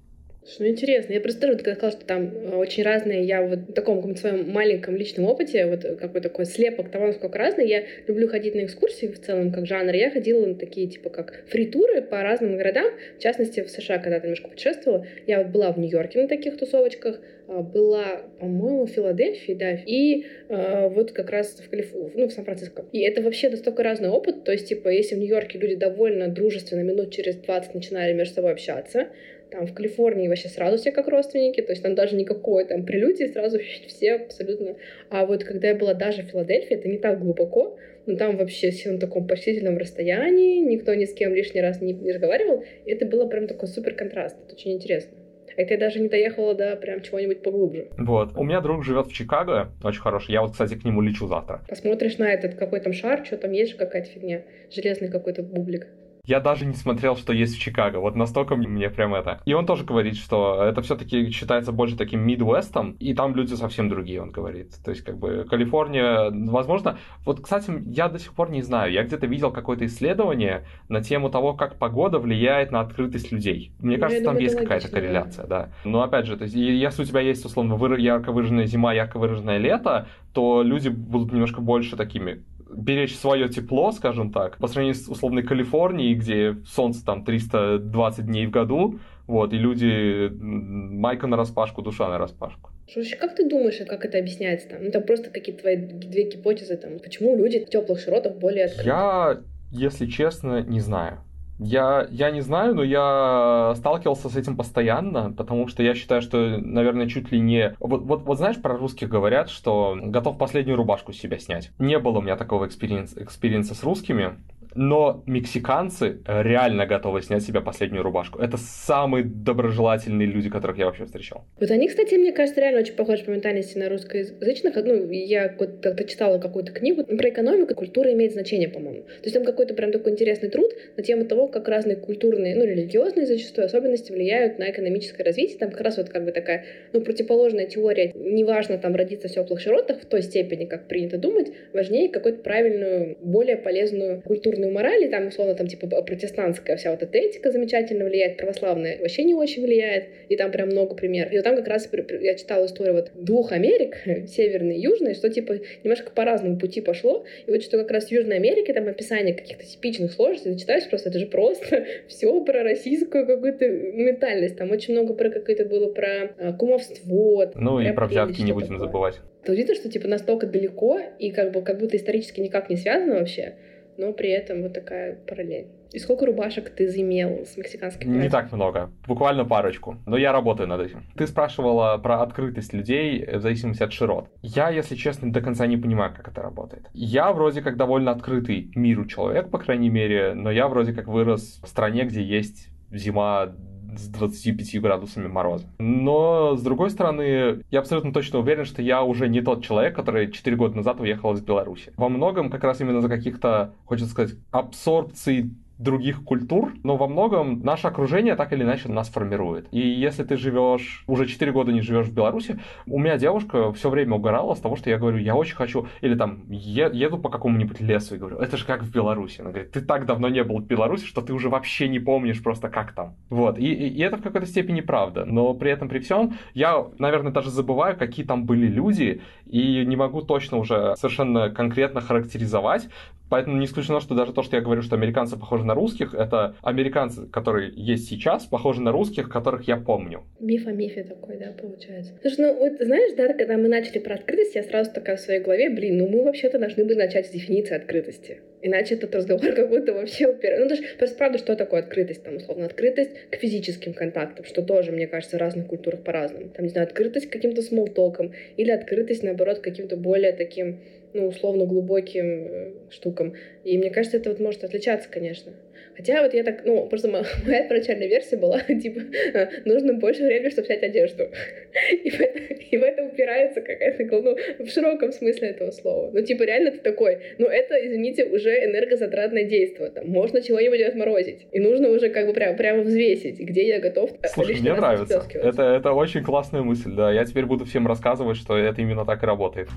[0.58, 1.12] Ну, интересно.
[1.12, 3.24] Я просто тоже сказала, что там э, очень разные.
[3.24, 7.36] Я вот в таком каком-то своем маленьком личном опыте, вот какой такой слепок того, насколько
[7.36, 7.68] разные.
[7.68, 9.92] Я люблю ходить на экскурсии в целом, как жанр.
[9.92, 12.86] Я ходила на такие, типа, как фритуры по разным городам.
[13.18, 15.04] В частности, в США, когда то немножко путешествовала.
[15.26, 20.26] Я вот была в Нью-Йорке на таких тусовочках, а, была, по-моему, в Филадельфии, да, и
[20.48, 22.84] э, вот как раз в Калифорнии, ну, в Сан-Франциско.
[22.92, 24.44] И это вообще настолько разный опыт.
[24.44, 28.52] То есть, типа, если в Нью-Йорке люди довольно дружественно минут через 20 начинали между собой
[28.52, 29.08] общаться,
[29.50, 33.24] там в Калифорнии вообще сразу все как родственники, то есть там даже никакой там прелюдии,
[33.24, 34.76] сразу все абсолютно.
[35.10, 38.70] А вот когда я была даже в Филадельфии, это не так глубоко, но там вообще
[38.70, 42.90] все на таком почтительном расстоянии, никто ни с кем лишний раз не, не разговаривал, и
[42.90, 45.16] это было прям такой супер контраст, это очень интересно.
[45.56, 47.88] Это я даже не доехала до прям чего-нибудь поглубже.
[47.96, 48.36] Вот.
[48.36, 50.32] У меня друг живет в Чикаго, очень хороший.
[50.32, 51.62] Я вот, кстати, к нему лечу завтра.
[51.66, 54.42] Посмотришь на этот какой там шар, что там есть же какая-то фигня.
[54.70, 55.88] Железный какой-то бублик.
[56.26, 57.98] Я даже не смотрел, что есть в Чикаго.
[57.98, 59.40] Вот настолько мне прям это.
[59.44, 63.88] И он тоже говорит, что это все-таки считается больше таким мидвестом, и там люди совсем
[63.88, 64.72] другие, он говорит.
[64.84, 66.98] То есть, как бы, Калифорния, возможно...
[67.24, 68.92] Вот, кстати, я до сих пор не знаю.
[68.92, 73.72] Я где-то видел какое-то исследование на тему того, как погода влияет на открытость людей.
[73.78, 75.70] Мне ну, кажется, там есть какая-то корреляция, да.
[75.84, 79.58] Но, опять же, то есть, если у тебя есть, условно, ярко выраженная зима, ярко выраженное
[79.58, 85.08] лето, то люди будут немножко больше такими беречь свое тепло, скажем так, по сравнению с
[85.08, 91.82] условной Калифорнией, где солнце там 320 дней в году, вот, и люди майка на распашку,
[91.82, 92.70] душа на распашку.
[92.92, 94.84] Слушай, как ты думаешь, как это объясняется там?
[94.84, 98.88] Ну, там просто какие-то твои две гипотезы, там, почему люди в теплых широтах более открыты?
[98.88, 99.40] Я,
[99.72, 101.18] если честно, не знаю.
[101.58, 106.58] Я, я не знаю, но я сталкивался с этим постоянно, потому что я считаю, что,
[106.58, 107.74] наверное, чуть ли не...
[107.80, 111.70] Вот, вот, вот знаешь, про русских говорят, что готов последнюю рубашку с себя снять.
[111.78, 114.36] Не было у меня такого experience а, experience а с русскими,
[114.76, 118.38] но мексиканцы реально готовы снять с себя последнюю рубашку.
[118.38, 121.44] Это самые доброжелательные люди, которых я вообще встречал.
[121.58, 124.76] Вот они, кстати, мне кажется, реально очень похожи по ментальности на русскоязычных.
[124.76, 127.74] Ну, я как-то читала какую-то книгу про экономику.
[127.74, 129.02] Культура имеет значение, по-моему.
[129.02, 132.64] То есть там какой-то прям такой интересный труд на тему того, как разные культурные, ну,
[132.64, 135.58] религиозные зачастую особенности влияют на экономическое развитие.
[135.58, 138.12] Там как раз вот как бы такая, ну, противоположная теория.
[138.14, 143.16] Неважно там родиться в теплых широтах в той степени, как принято думать, важнее какую-то правильную,
[143.20, 147.50] более полезную культурную православную мораль, и там, условно, там, типа, протестантская вся вот эта этика
[147.50, 151.32] замечательно влияет, православная вообще не очень влияет, и там прям много примеров.
[151.32, 151.88] И вот там как раз
[152.20, 156.80] я читала историю вот двух Америк, северной и южной, что, типа, немножко по разному пути
[156.80, 160.58] пошло, и вот что как раз в Южной Америке там описание каких-то типичных сложностей, ты
[160.58, 165.64] читаешь просто, это же просто все про российскую какую-то ментальность, там очень много про какое-то
[165.64, 167.50] было про а, кумовство.
[167.54, 168.86] Ну и про взятки не будем такое.
[168.86, 169.14] забывать.
[169.44, 173.20] То видно, что типа настолько далеко и как бы как будто исторически никак не связано
[173.20, 173.54] вообще,
[173.98, 175.68] но при этом вот такая параллель.
[175.92, 180.68] И сколько рубашек ты заимел с мексиканским Не так много, буквально парочку, но я работаю
[180.68, 181.04] над этим.
[181.16, 184.28] Ты спрашивала про открытость людей в зависимости от широт.
[184.42, 186.88] Я, если честно, до конца не понимаю, как это работает.
[186.92, 191.60] Я вроде как довольно открытый миру человек, по крайней мере, но я вроде как вырос
[191.62, 193.54] в стране, где есть зима
[193.98, 195.66] с 25 градусами мороза.
[195.78, 200.30] Но, с другой стороны, я абсолютно точно уверен, что я уже не тот человек, который
[200.30, 201.92] 4 года назад уехал из Беларуси.
[201.96, 207.60] Во многом как раз именно за каких-то, хочется сказать, абсорбций других культур, но во многом
[207.62, 209.68] наше окружение так или иначе нас формирует.
[209.72, 213.90] И если ты живешь, уже 4 года не живешь в Беларуси, у меня девушка все
[213.90, 217.28] время угорала с того, что я говорю, я очень хочу, или там е- еду по
[217.28, 219.40] какому-нибудь лесу и говорю, это же как в Беларуси.
[219.40, 222.42] Она говорит, ты так давно не был в Беларуси, что ты уже вообще не помнишь
[222.42, 223.14] просто как там.
[223.28, 226.86] Вот, и, и, и это в какой-то степени правда, но при этом при всем я,
[226.98, 232.88] наверное, даже забываю, какие там были люди, и не могу точно уже совершенно конкретно характеризовать,
[233.28, 236.56] Поэтому не исключено, что даже то, что я говорю, что американцы похожи на русских, это
[236.62, 240.24] американцы, которые есть сейчас, похожи на русских, которых я помню.
[240.40, 242.14] Миф о мифе такой, да, получается.
[242.22, 245.40] Слушай, ну вот знаешь, да, когда мы начали про открытость, я сразу такая в своей
[245.40, 248.40] голове, блин, ну мы вообще-то должны были начать с дефиниции открытости.
[248.62, 250.64] Иначе этот разговор как будто вообще упирается.
[250.64, 252.22] Ну, даже, просто правда, что такое открытость?
[252.22, 256.48] Там, условно, открытость к физическим контактам, что тоже, мне кажется, в разных культурах по-разному.
[256.48, 260.80] Там, не знаю, открытость к каким-то смолтокам или открытость, наоборот, к каким-то более таким
[261.14, 263.34] ну, условно глубоким э, штукам.
[263.64, 265.52] И мне кажется, это вот может отличаться, конечно.
[265.96, 267.08] Хотя вот я так, ну, просто
[267.46, 269.00] моя начальная версия была, типа,
[269.34, 271.24] «А, нужно больше времени, чтобы снять одежду.
[272.04, 272.38] И в это,
[272.70, 276.10] и в это упирается какая-то, ну, в широком смысле этого слова.
[276.12, 279.90] Ну, типа, реально ты такой, ну, это, извините, уже энергозатратное действие.
[279.90, 281.46] Там, можно чего-нибудь отморозить.
[281.52, 285.22] И нужно уже как бы прямо, прямо взвесить, где я готов Слушай, мне нравится.
[285.34, 287.12] Это, это очень классная мысль, да.
[287.12, 289.68] Я теперь буду всем рассказывать, что это именно так и работает.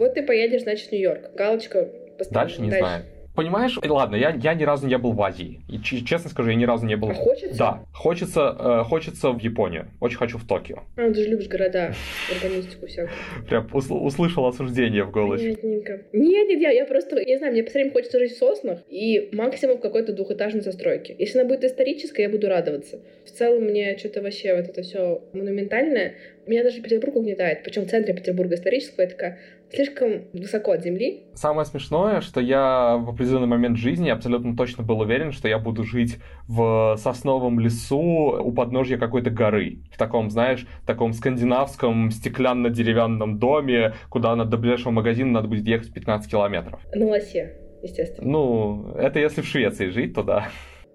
[0.00, 1.34] Вот ты поедешь, значит, в Нью-Йорк.
[1.34, 1.90] Галочка
[2.30, 2.86] Дальше не дальше.
[2.86, 3.04] знаю.
[3.36, 5.60] Понимаешь, ладно, я, я ни разу не был в Азии.
[5.68, 7.10] И честно скажу, я ни разу не был...
[7.10, 7.58] А хочется?
[7.58, 9.88] Да, хочется, э, хочется в Японию.
[10.00, 10.78] Очень хочу в Токио.
[10.96, 11.94] А, ты же любишь города,
[12.34, 13.14] урбанистику всякую.
[13.48, 15.44] Прям усл- услышал осуждение в голосе.
[15.44, 16.00] Понятненько.
[16.12, 19.28] Нет, нет, я, я просто, я знаю, мне по время хочется жить в соснах и
[19.32, 21.14] максимум в какой-то двухэтажной застройке.
[21.18, 23.00] Если она будет историческая, я буду радоваться.
[23.26, 26.14] В целом мне что-то вообще вот это все монументальное.
[26.46, 27.62] Меня даже Петербург угнетает.
[27.62, 29.38] Причем в центре Петербурга исторического я такая,
[29.72, 31.24] слишком высоко от земли.
[31.34, 35.84] Самое смешное, что я в определенный момент жизни абсолютно точно был уверен, что я буду
[35.84, 36.18] жить
[36.48, 39.78] в сосновом лесу у подножья какой-то горы.
[39.92, 46.30] В таком, знаешь, таком скандинавском стеклянно-деревянном доме, куда до ближайшего магазина надо будет ехать 15
[46.30, 46.80] километров.
[46.94, 48.30] На лосе, естественно.
[48.30, 50.48] Ну, это если в Швеции жить, то да.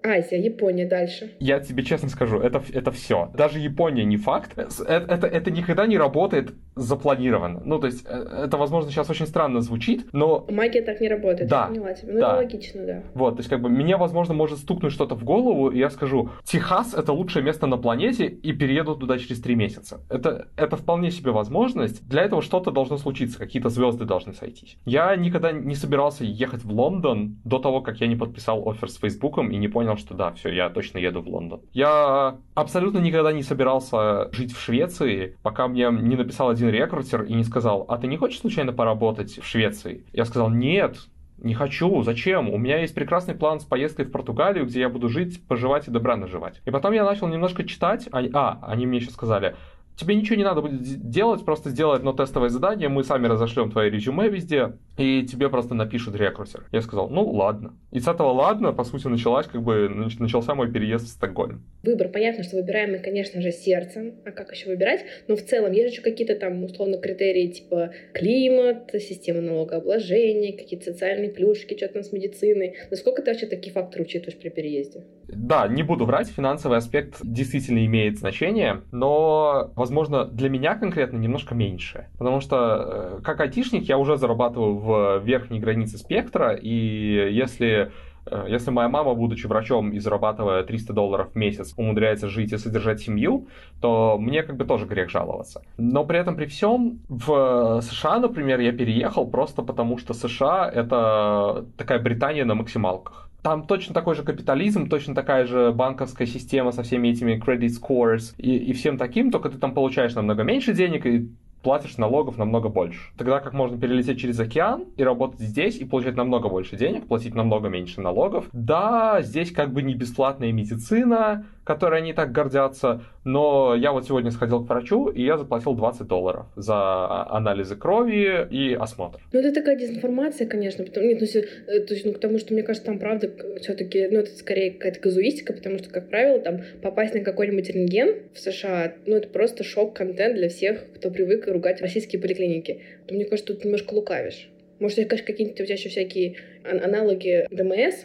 [0.06, 1.32] Азия, Япония дальше.
[1.40, 3.30] Я тебе честно скажу, это, это все.
[3.34, 4.52] Даже Япония не факт.
[4.56, 7.62] Это, это, это никогда не работает запланированно.
[7.64, 10.46] Ну, то есть, э, это, возможно, сейчас очень странно звучит, но...
[10.50, 11.62] Магия так не работает, да.
[11.62, 12.12] я поняла тебя.
[12.12, 12.26] Ну, да.
[12.26, 13.02] это логично, да.
[13.14, 16.30] Вот, то есть, как бы, мне, возможно, может стукнуть что-то в голову, и я скажу,
[16.44, 20.00] Техас— это лучшее место на планете, и перееду туда через три месяца.
[20.10, 22.06] Это, это вполне себе возможность.
[22.06, 24.76] Для этого что-то должно случиться, какие-то звезды должны сойтись.
[24.84, 28.96] Я никогда не собирался ехать в Лондон до того, как я не подписал офер с
[28.98, 31.60] Фейсбуком и не понял, что да, все, я точно еду в Лондон.
[31.72, 37.34] Я абсолютно никогда не собирался жить в Швеции, пока мне не написал один рекрутер и
[37.34, 40.04] не сказал, а ты не хочешь случайно поработать в Швеции?
[40.12, 40.96] Я сказал, нет,
[41.38, 42.48] не хочу, зачем?
[42.48, 45.90] У меня есть прекрасный план с поездкой в Португалию, где я буду жить, поживать и
[45.90, 46.60] добра наживать.
[46.64, 49.54] И потом я начал немножко читать, а, а они мне еще сказали,
[49.96, 53.90] тебе ничего не надо будет делать, просто сделай одно тестовое задание, мы сами разошлем твое
[53.90, 56.66] резюме везде, и тебе просто напишут рекрутер.
[56.72, 57.74] Я сказал, ну ладно.
[57.92, 59.88] И с этого ладно, по сути, началась, как бы,
[60.18, 61.64] начался мой переезд в Стокгольм.
[61.82, 65.04] Выбор, понятно, что выбираем мы, конечно же, сердцем, а как еще выбирать?
[65.28, 71.30] Но в целом есть же какие-то там, условно, критерии, типа климат, система налогообложения, какие-то социальные
[71.30, 72.74] плюшки, что то там с медициной.
[72.90, 75.04] Насколько ты вообще такие факторы учитываешь при переезде?
[75.28, 81.54] Да, не буду врать, финансовый аспект действительно имеет значение, но, возможно, для меня конкретно немножко
[81.54, 82.06] меньше.
[82.18, 87.92] Потому что, э, как айтишник, я уже зарабатываю в верхней границе спектра, и если
[88.26, 92.58] э, если моя мама, будучи врачом и зарабатывая 300 долларов в месяц, умудряется жить и
[92.58, 93.46] содержать семью,
[93.80, 95.62] то мне как бы тоже грех жаловаться.
[95.78, 101.64] Но при этом при всем в США, например, я переехал просто потому, что США— это
[101.76, 103.25] такая Британия на максималках.
[103.42, 108.34] Там точно такой же капитализм, точно такая же банковская система со всеми этими credit scores
[108.38, 111.28] и, и всем таким, только ты там получаешь намного меньше денег, и
[111.62, 113.10] платишь налогов намного больше.
[113.16, 117.34] Тогда как можно перелететь через океан и работать здесь и получать намного больше денег, платить
[117.34, 118.48] намного меньше налогов.
[118.52, 124.30] Да, здесь как бы не бесплатная медицина, которой они так гордятся, но я вот сегодня
[124.30, 129.18] сходил к врачу, и я заплатил 20 долларов за анализы крови и осмотр.
[129.32, 130.84] Ну, это такая дезинформация, конечно.
[130.84, 134.20] Потому, нет, ну, э, то есть, ну, потому что, мне кажется, там правда все-таки, ну,
[134.20, 138.94] это скорее какая-то казуистика, потому что, как правило, там попасть на какой-нибудь рентген в США,
[139.04, 142.82] ну, это просто шок-контент для всех, кто привык ругать российские поликлиники.
[143.08, 144.48] То, мне кажется, тут немножко лукавишь.
[144.78, 148.04] Может, конечно, какие-нибудь у тебя еще всякие аналоги ДМС,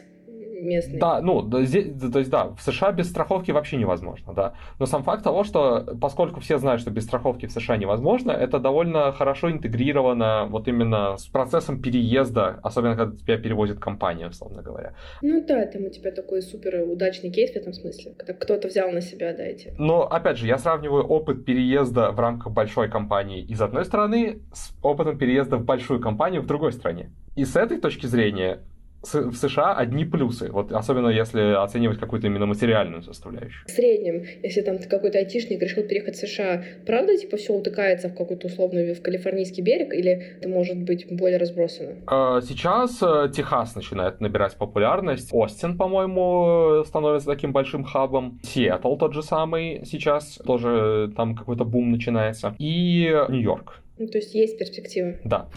[0.62, 1.00] местные.
[1.00, 4.54] Да, ну, здесь, то есть, да, в США без страховки вообще невозможно, да.
[4.80, 8.60] Но сам факт того, что поскольку все знают, что без страховки в США невозможно, это
[8.60, 14.94] довольно хорошо интегрировано вот именно с процессом переезда, особенно когда тебя перевозит компания, условно говоря.
[15.22, 18.92] Ну да, там у тебя такой супер удачный кейс в этом смысле, когда кто-то взял
[18.92, 19.74] на себя, да, эти.
[19.78, 24.72] Но, опять же, я сравниваю опыт переезда в рамках большой компании из одной страны с
[24.82, 27.12] опытом переезда в большую компанию в другой стране.
[27.36, 28.60] И с этой точки зрения
[29.04, 33.66] в США одни плюсы, вот особенно если оценивать какую-то именно материальную составляющую.
[33.68, 38.16] В среднем, если там какой-то айтишник решил переехать в США, правда, типа, все утыкается в
[38.16, 41.96] какую-то условную в калифорнийский берег, или это может быть более разбросано?
[42.08, 45.30] А, сейчас э, Техас начинает набирать популярность.
[45.32, 48.40] Остин, по-моему, становится таким большим хабом.
[48.44, 52.56] Сиэтл тот же самый сейчас, тоже там какой-то бум начинается.
[52.60, 53.82] И Нью-Йорк.
[53.98, 55.20] Ну, то есть есть перспективы.
[55.24, 55.48] Да.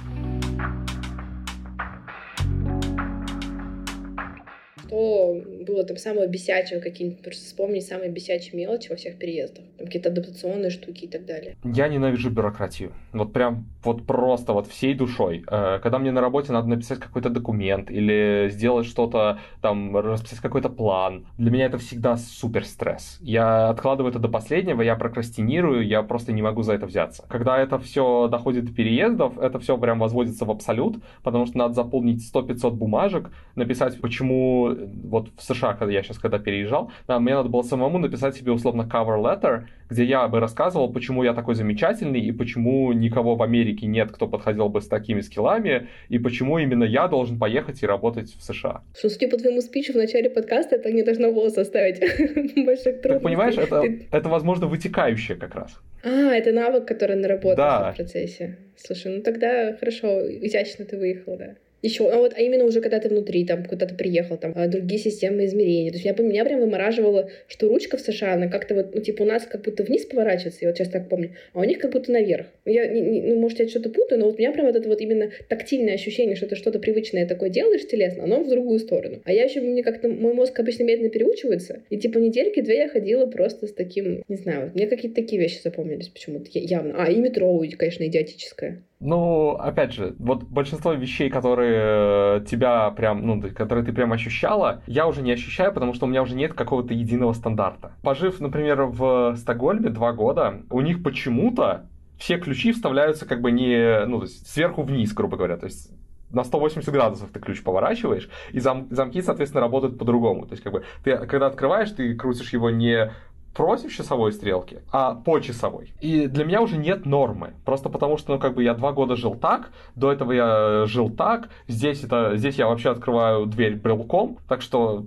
[4.95, 9.87] Что было там самое бесячее, какие-нибудь, просто вспомнить самые бесячие мелочи во всех переездах, там
[9.87, 11.57] какие-то адаптационные штуки и так далее.
[11.65, 15.45] Я ненавижу бюрократию, вот прям, вот просто, вот всей душой.
[15.51, 20.69] Э, когда мне на работе надо написать какой-то документ или сделать что-то, там, расписать какой-то
[20.69, 23.19] план, для меня это всегда супер стресс.
[23.21, 27.25] Я откладываю это до последнего, я прокрастинирую, я просто не могу за это взяться.
[27.29, 31.75] Когда это все доходит до переездов, это все прям возводится в абсолют, потому что надо
[31.75, 37.35] заполнить 100-500 бумажек, написать, почему вот в США, когда я сейчас когда переезжал, да, мне
[37.35, 41.55] надо было самому написать себе условно cover letter, где я бы рассказывал, почему я такой
[41.55, 46.59] замечательный и почему никого в Америке нет, кто подходил бы с такими скиллами, и почему
[46.59, 48.83] именно я должен поехать и работать в США.
[48.97, 52.01] Что, судя по твоему спичу в начале подкаста, это не должно было составить
[52.65, 53.25] больших трудностей.
[53.25, 55.81] Понимаешь, это, это, возможно, вытекающее как раз.
[56.05, 57.93] А, это навык, который наработался да.
[57.93, 58.59] в процессе.
[58.77, 62.99] Слушай, ну тогда хорошо, изящно ты выехал, да еще, а вот, а именно уже когда
[62.99, 65.91] ты внутри, там, куда-то приехал, там, а, другие системы измерения.
[65.91, 69.22] То есть я меня прям вымораживало, что ручка в США, она как-то вот, ну, типа,
[69.22, 71.93] у нас как будто вниз поворачивается, я вот сейчас так помню, а у них как
[71.93, 72.47] будто наверх.
[72.64, 74.89] Я, не, не, ну, может, я что-то путаю, но вот у меня прям вот это
[74.89, 79.20] вот именно тактильное ощущение, что ты что-то привычное такое делаешь телесно, оно в другую сторону.
[79.24, 82.89] А я еще, мне как-то, мой мозг обычно медленно переучивается, и типа недельки две я
[82.89, 86.95] ходила просто с таким, не знаю, вот, мне какие-то такие вещи запомнились почему-то явно.
[86.97, 88.82] А, и метро, конечно, идиотическое.
[89.05, 94.83] Ну, опять же, вот большинство вещей, которые э, тебя прям, ну, которые ты прям ощущала,
[94.87, 97.93] я уже не ощущаю, потому что у меня уже нет какого-то единого стандарта.
[98.03, 101.87] Пожив, например, в Стокгольме два года, у них почему-то
[102.17, 105.91] все ключи вставляются как бы не, ну, то есть сверху вниз, грубо говоря, то есть
[106.31, 110.47] на 180 градусов ты ключ поворачиваешь, и зам, замки, соответственно, работают по-другому.
[110.47, 113.13] То есть, как бы, ты, когда открываешь, ты крутишь его не
[113.55, 115.93] против часовой стрелки, а по часовой.
[116.01, 117.55] И для меня уже нет нормы.
[117.65, 121.11] Просто потому что, ну, как бы я два года жил так, до этого я жил
[121.11, 125.07] так, здесь это, здесь я вообще открываю дверь брелком, так что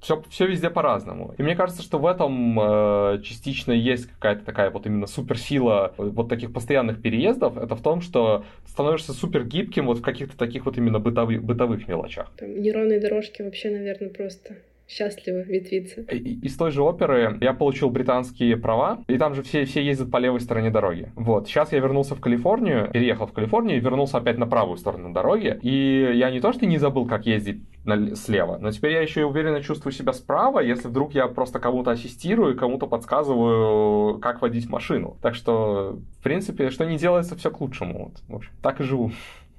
[0.00, 1.34] все, все везде по-разному.
[1.38, 6.28] И мне кажется, что в этом э, частично есть какая-то такая вот именно суперсила вот
[6.28, 7.56] таких постоянных переездов.
[7.56, 11.88] Это в том, что становишься супер гибким вот в каких-то таких вот именно бытовых, бытовых
[11.88, 12.30] мелочах.
[12.36, 14.56] Там неровные дорожки вообще, наверное, просто
[14.88, 16.02] счастливо ветвиться.
[16.02, 20.18] Из той же оперы я получил британские права, и там же все, все ездят по
[20.18, 21.12] левой стороне дороги.
[21.16, 25.12] Вот, сейчас я вернулся в Калифорнию, переехал в Калифорнию и вернулся опять на правую сторону
[25.12, 29.00] дороги, и я не то что не забыл, как ездить на, слева, но теперь я
[29.00, 34.42] еще и уверенно чувствую себя справа, если вдруг я просто кому-то ассистирую, кому-то подсказываю, как
[34.42, 35.16] водить машину.
[35.22, 38.06] Так что, в принципе, что не делается, все к лучшему.
[38.06, 39.12] Вот, в общем, так и живу.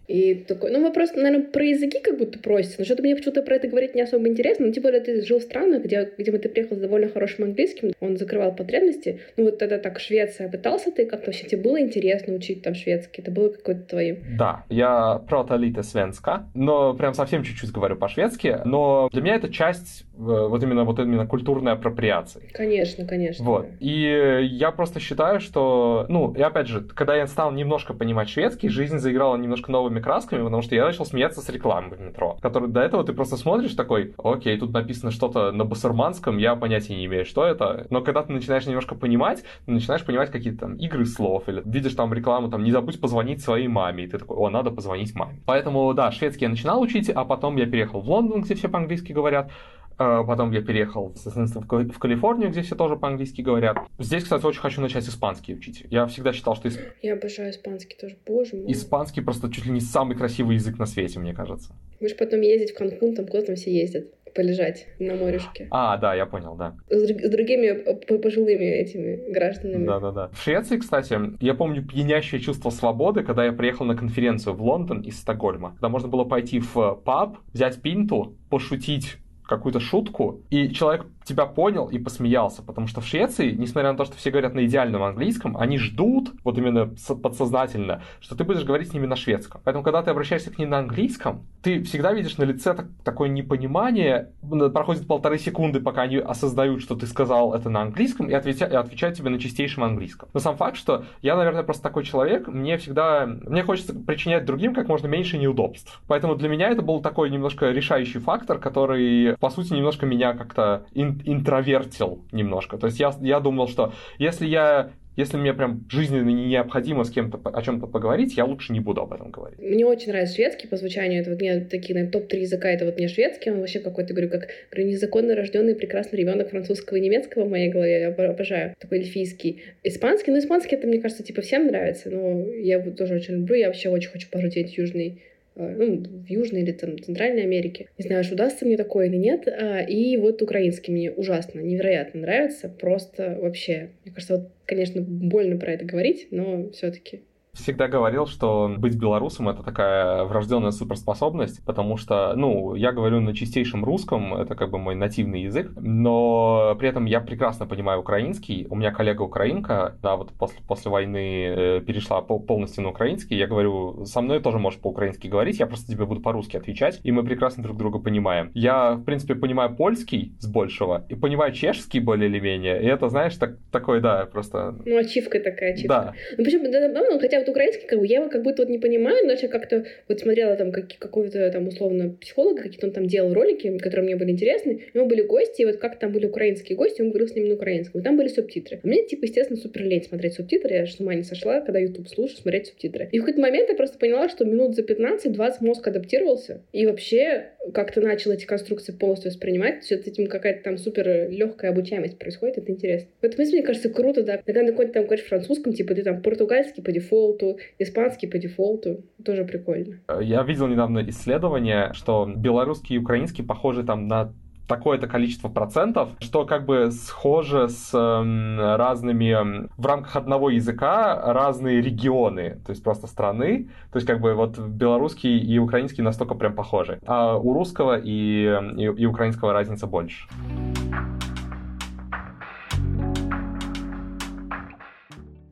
[0.08, 3.55] И такой, ну вопрос, наверное, про языки как будто просится, но что-то мне почему-то про
[3.55, 6.47] это говорить не особо интересно, но тем более ты жил в странах, где, видимо, ты
[6.47, 11.05] приехал с довольно хорошим английским, он закрывал потребности, ну вот тогда так Швеция, пытался ты
[11.05, 14.18] как-то вообще, тебе было интересно учить там шведский, это было какое-то твое?
[14.38, 20.03] Да, я lite svenska, но прям совсем чуть-чуть говорю по-шведски, но для меня это часть
[20.14, 22.49] э, вот именно вот именно культурной апроприации.
[22.53, 23.43] Конечно, конечно.
[23.43, 28.30] Вот, и я просто считаю, что, ну, и опять же, когда я стал немножко понимать
[28.30, 32.02] шведский, жизнь заиграла немножко новыми разными красками, потому что я начал смеяться с рекламы в
[32.02, 36.56] метро, который до этого ты просто смотришь такой, окей, тут написано что-то на басурманском, я
[36.56, 40.60] понятия не имею, что это, но когда ты начинаешь немножко понимать, ты начинаешь понимать какие-то
[40.60, 44.18] там игры слов, или видишь там рекламу, там, не забудь позвонить своей маме, и ты
[44.18, 45.39] такой, о, надо позвонить маме.
[45.45, 49.14] Поэтому, да, шведский я начинал учить, а потом я переехал в Лондон, где все по-английски
[49.14, 49.52] говорят,
[49.98, 53.78] Потом я переехал, в Калифорнию, где все тоже по-английски говорят.
[53.98, 55.86] Здесь, кстати, очень хочу начать испанский учить.
[55.89, 56.68] Я всегда считал, что...
[56.68, 56.80] Исп...
[57.02, 58.72] Я обожаю испанский тоже, боже мой.
[58.72, 61.76] Испанский просто чуть ли не самый красивый язык на свете, мне кажется.
[62.00, 65.68] Будешь потом ездить в Канкун, там куда там все ездят полежать на морешке.
[65.72, 66.76] А, да, я понял, да.
[66.89, 69.88] С, с другими пожилыми этими гражданами.
[69.88, 70.28] Да-да-да.
[70.28, 75.02] В Швеции, кстати, я помню пьянящее чувство свободы, когда я приехал на конференцию в Лондон
[75.02, 79.18] из Стокгольма, когда можно было пойти в паб, взять пинту, пошутить
[79.48, 84.06] какую-то шутку, и человек тебя понял и посмеялся, потому что в Швеции, несмотря на то,
[84.06, 88.90] что все говорят на идеальном английском, они ждут, вот именно подсознательно, что ты будешь говорить
[88.90, 89.62] с ними на шведском.
[89.64, 93.30] Поэтому, когда ты обращаешься к ним на английском, ты всегда видишь на лице так, такое
[93.30, 94.32] непонимание,
[94.74, 98.76] проходит полторы секунды, пока они осознают, что ты сказал это на английском, и, отвеча, и
[98.76, 100.30] отвечают тебе на чистейшем английском.
[100.34, 104.74] Но сам факт, что я, наверное, просто такой человек, мне всегда, мне хочется причинять другим
[104.74, 106.02] как можно меньше неудобств.
[106.08, 110.86] Поэтому для меня это был такой немножко решающий фактор, который, по сути, немножко меня как-то
[111.26, 112.78] интровертил немножко.
[112.78, 117.39] То есть я, я думал, что если я если мне прям жизненно необходимо с кем-то
[117.43, 119.59] о чем-то поговорить, я лучше не буду об этом говорить.
[119.59, 121.22] Мне очень нравится шведский по звучанию.
[121.22, 124.30] Это вот мне такие, наверное, топ-3 языка, это вот не шведский, он вообще какой-то, говорю,
[124.30, 127.99] как говорю, незаконно рожденный прекрасный ребенок французского и немецкого в моей голове.
[127.99, 128.76] Я обожаю.
[128.80, 129.63] Такой эльфийский.
[129.84, 133.55] Испанский, ну, испанский это, мне кажется, типа всем нравится, но я его тоже очень люблю.
[133.55, 135.24] Я вообще очень хочу пожить южный
[135.58, 137.88] ну, в Южной или там Центральной Америке.
[137.97, 139.47] Не знаю, удастся мне такое или нет.
[139.47, 142.70] А, и вот украинский мне ужасно, невероятно нравится.
[142.70, 147.22] Просто вообще, мне кажется, вот, конечно, больно про это говорить, но все-таки
[147.58, 153.36] всегда говорил, что быть белорусом это такая врожденная суперспособность, потому что, ну, я говорю на
[153.36, 158.68] чистейшем русском, это как бы мой нативный язык, но при этом я прекрасно понимаю украинский.
[158.70, 163.38] У меня коллега украинка, да, вот после, после войны э, перешла полностью на украинский.
[163.38, 167.12] Я говорю, со мной тоже можешь по-украински говорить, я просто тебе буду по-русски отвечать, и
[167.12, 168.51] мы прекрасно друг друга понимаем.
[168.53, 173.10] Я, в принципе, понимаю польский с большего, и понимаю чешский более или менее, и это,
[173.10, 174.76] знаешь, так, такой, да, просто...
[174.86, 175.88] Ну, ачивка такая, ачивка.
[175.88, 176.14] Да.
[176.38, 178.80] Ну, почему, да, ну, хотя вот украинский, как бы, я его как будто вот не
[178.80, 183.08] понимаю, но я как-то вот смотрела там как, какого-то там условно психолога, какие-то он там
[183.08, 186.26] делал ролики, которые мне были интересны, у него были гости, и вот как там были
[186.26, 188.80] украинские гости, он говорил с ними на украинском, и там были субтитры.
[188.84, 191.80] А мне, типа, естественно, супер лень смотреть субтитры, я же с ума не сошла, когда
[191.80, 193.10] YouTube слушаю, смотреть субтитры.
[193.12, 197.48] И в какой-то момент я просто поняла, что минут за 15-20 мозг адаптировался, и вообще
[197.74, 202.72] как-то начал эти конструкции полностью воспринимать, есть этим какая-то там супер легкая обучаемость происходит, это
[202.72, 203.10] интересно.
[203.22, 204.38] В этом смысле, мне кажется, круто, да.
[204.45, 207.37] Когда на какой-то там говоришь французском, типа ты там португальский по дефолту,
[207.80, 210.00] испанский по дефолту, тоже прикольно.
[210.22, 214.34] Я видел недавно исследование, что белорусский и украинский похожи там на
[214.68, 221.82] такое-то количество процентов, что как бы схоже с э, разными в рамках одного языка разные
[221.82, 226.54] регионы, то есть просто страны, то есть как бы вот белорусский и украинский настолько прям
[226.54, 228.44] похожи, а у русского и,
[228.78, 230.28] и, и украинского разница больше.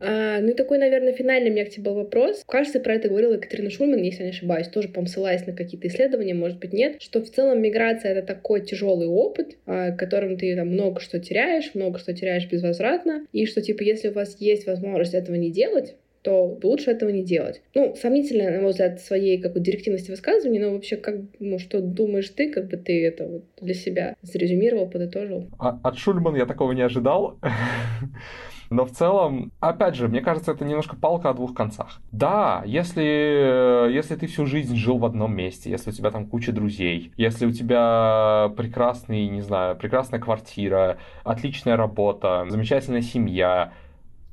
[0.06, 2.44] А, ну и такой, наверное, финальный у меня к тебе был вопрос.
[2.48, 5.88] Кажется, про это говорила Екатерина Шульман, если я не ошибаюсь, тоже, по ссылаясь на какие-то
[5.88, 10.56] исследования, может быть, нет, что в целом миграция— это такой тяжелый опыт, а, которым ты
[10.56, 14.68] там много что теряешь, много что теряешь безвозвратно, и что, типа, если у вас есть
[14.68, 15.96] возможность этого не делать,
[16.26, 17.62] то лучше этого не делать.
[17.76, 21.82] Ну, сомнительно, на мой взгляд, своей как бы директивности высказывания, но вообще, как, ну, что
[21.82, 25.48] думаешь ты, как бы ты это вот для себя зарезюмировал, подытожил?
[25.60, 27.40] А, от Шульман я такого не ожидал.
[28.70, 32.02] Но в целом, опять же, мне кажется, это немножко палка о двух концах.
[32.12, 36.52] Да, если, если ты всю жизнь жил в одном месте, если у тебя там куча
[36.52, 43.74] друзей, если у тебя прекрасный, не знаю, прекрасная квартира, отличная работа, замечательная семья,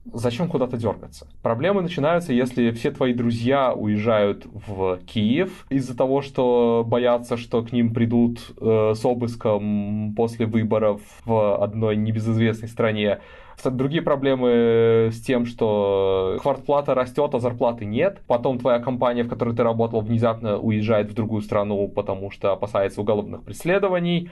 [0.04, 1.26] зачем куда-то дергаться?
[1.42, 7.72] Проблемы начинаются, если все твои друзья уезжают в Киев из-за того, что боятся, что к
[7.72, 13.20] ним придут э, с обыском после выборов в одной небезызвестной стране.
[13.64, 18.20] Другие проблемы с тем, что квартплата растет, а зарплаты нет.
[18.26, 23.00] Потом твоя компания, в которой ты работал, внезапно уезжает в другую страну, потому что опасается
[23.00, 24.30] уголовных преследований.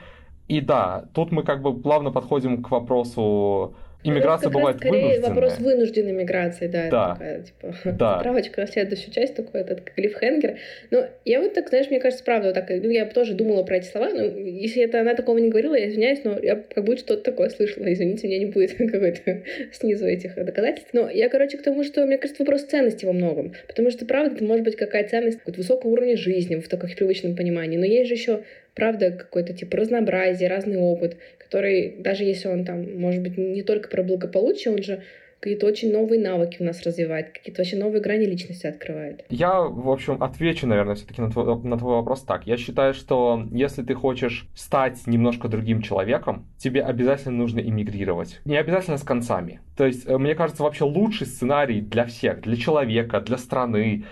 [0.49, 5.29] И да, тут мы как бы плавно подходим к вопросу Иммиграция ну, бывает скорее вынужденная.
[5.29, 6.89] вопрос вынужденной миграции, да.
[6.89, 7.13] Да.
[7.13, 8.19] Такая, типа, да.
[8.19, 10.57] Справочка на следующую часть, такой этот клиффхенгер.
[10.89, 13.77] Но я вот так, знаешь, мне кажется, правда, вот так, ну, я тоже думала про
[13.77, 16.99] эти слова, но если это она такого не говорила, я извиняюсь, но я как будто
[16.99, 20.89] что-то такое слышала, извините, у меня не будет какой-то снизу этих доказательств.
[20.93, 23.53] Но я, короче, к тому, что, мне кажется, вопрос ценности во многом.
[23.67, 27.35] Потому что, правда, это может быть какая ценность какого-то высокого уровня жизни в таком привычном
[27.35, 27.77] понимании.
[27.77, 28.43] Но есть же еще
[28.75, 33.89] правда, какой-то типа разнообразие, разный опыт, который, даже если он там, может быть, не только
[33.89, 35.03] про благополучие, он же
[35.41, 39.25] какие-то очень новые навыки у нас развивает, какие-то вообще новые грани личности открывает.
[39.29, 42.45] Я, в общем, отвечу, наверное, все-таки на твой, на твой вопрос так.
[42.45, 48.39] Я считаю, что если ты хочешь стать немножко другим человеком, тебе обязательно нужно иммигрировать.
[48.45, 49.61] Не обязательно с концами.
[49.75, 54.05] То есть, э, мне кажется, вообще лучший сценарий для всех, для человека, для страны,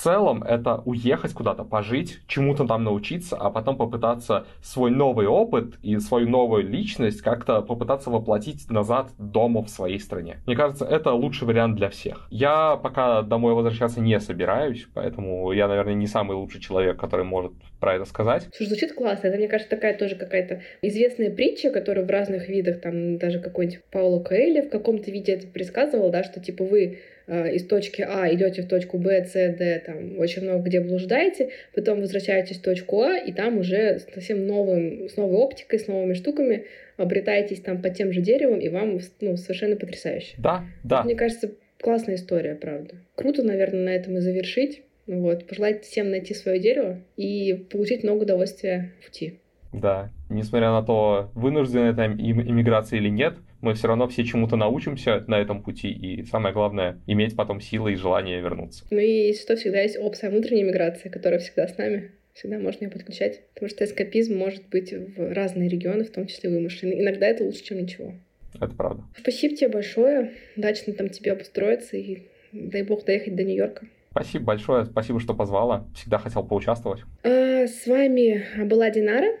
[0.00, 5.98] целом это уехать куда-то, пожить, чему-то там научиться, а потом попытаться свой новый опыт и
[5.98, 10.38] свою новую личность как-то попытаться воплотить назад дома в своей стране.
[10.46, 12.26] Мне кажется, это лучший вариант для всех.
[12.30, 17.52] Я пока домой возвращаться не собираюсь, поэтому я, наверное, не самый лучший человек, который может
[17.80, 18.46] про это сказать.
[18.54, 19.28] Слушай, звучит классно.
[19.28, 23.84] Это, мне кажется, такая тоже какая-то известная притча, которую в разных видах, там даже какой-нибудь
[23.90, 28.62] Пауло Коэльо в каком-то виде это предсказывал, да, что типа вы из точки А идете
[28.62, 33.16] в точку Б, С, Д, там очень много где блуждаете, потом возвращаетесь в точку А,
[33.16, 36.66] и там уже совсем новым, с новой оптикой, с новыми штуками
[36.96, 40.34] обретаетесь там под тем же деревом, и вам ну, совершенно потрясающе.
[40.38, 41.02] Да, да.
[41.02, 42.96] Мне кажется, классная история, правда.
[43.14, 44.82] Круто, наверное, на этом и завершить.
[45.06, 49.40] Вот, пожелать всем найти свое дерево и получить много удовольствия в пути.
[49.72, 55.24] Да, несмотря на то, вынуждена это иммиграция или нет, мы все равно все чему-то научимся
[55.26, 58.84] на этом пути, и самое главное, иметь потом силы и желание вернуться.
[58.90, 62.12] Ну и что, всегда есть опция внутренней миграции, которая всегда с нами.
[62.32, 63.42] Всегда можно ее подключать.
[63.54, 67.00] Потому что эскапизм может быть в разные регионы, в том числе вымышленный.
[67.00, 68.14] Иногда это лучше, чем ничего.
[68.54, 69.02] Это правда.
[69.16, 70.32] Спасибо тебе большое.
[70.56, 73.86] Удачно там тебе обустроиться и дай бог доехать до Нью-Йорка.
[74.10, 75.86] Спасибо большое, спасибо, что позвала.
[75.94, 77.02] Всегда хотел поучаствовать.
[77.22, 79.36] А, с вами была Динара.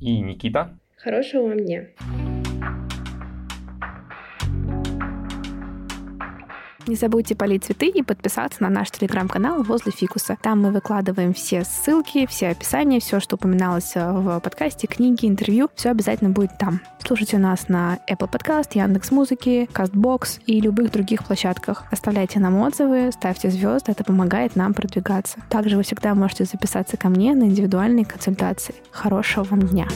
[0.00, 0.78] И Никита.
[0.96, 1.88] Хорошего вам дня.
[6.86, 10.36] Не забудьте полить цветы и подписаться на наш телеграм-канал возле фикуса.
[10.42, 15.68] Там мы выкладываем все ссылки, все описания, все, что упоминалось э, в подкасте, книги, интервью.
[15.74, 16.80] Все обязательно будет там.
[17.04, 21.84] Слушайте нас на Apple Podcast, Яндекс Музыки, Castbox и любых других площадках.
[21.90, 25.38] Оставляйте нам отзывы, ставьте звезды, это помогает нам продвигаться.
[25.48, 28.74] Также вы всегда можете записаться ко мне на индивидуальные консультации.
[28.90, 29.86] Хорошего вам дня!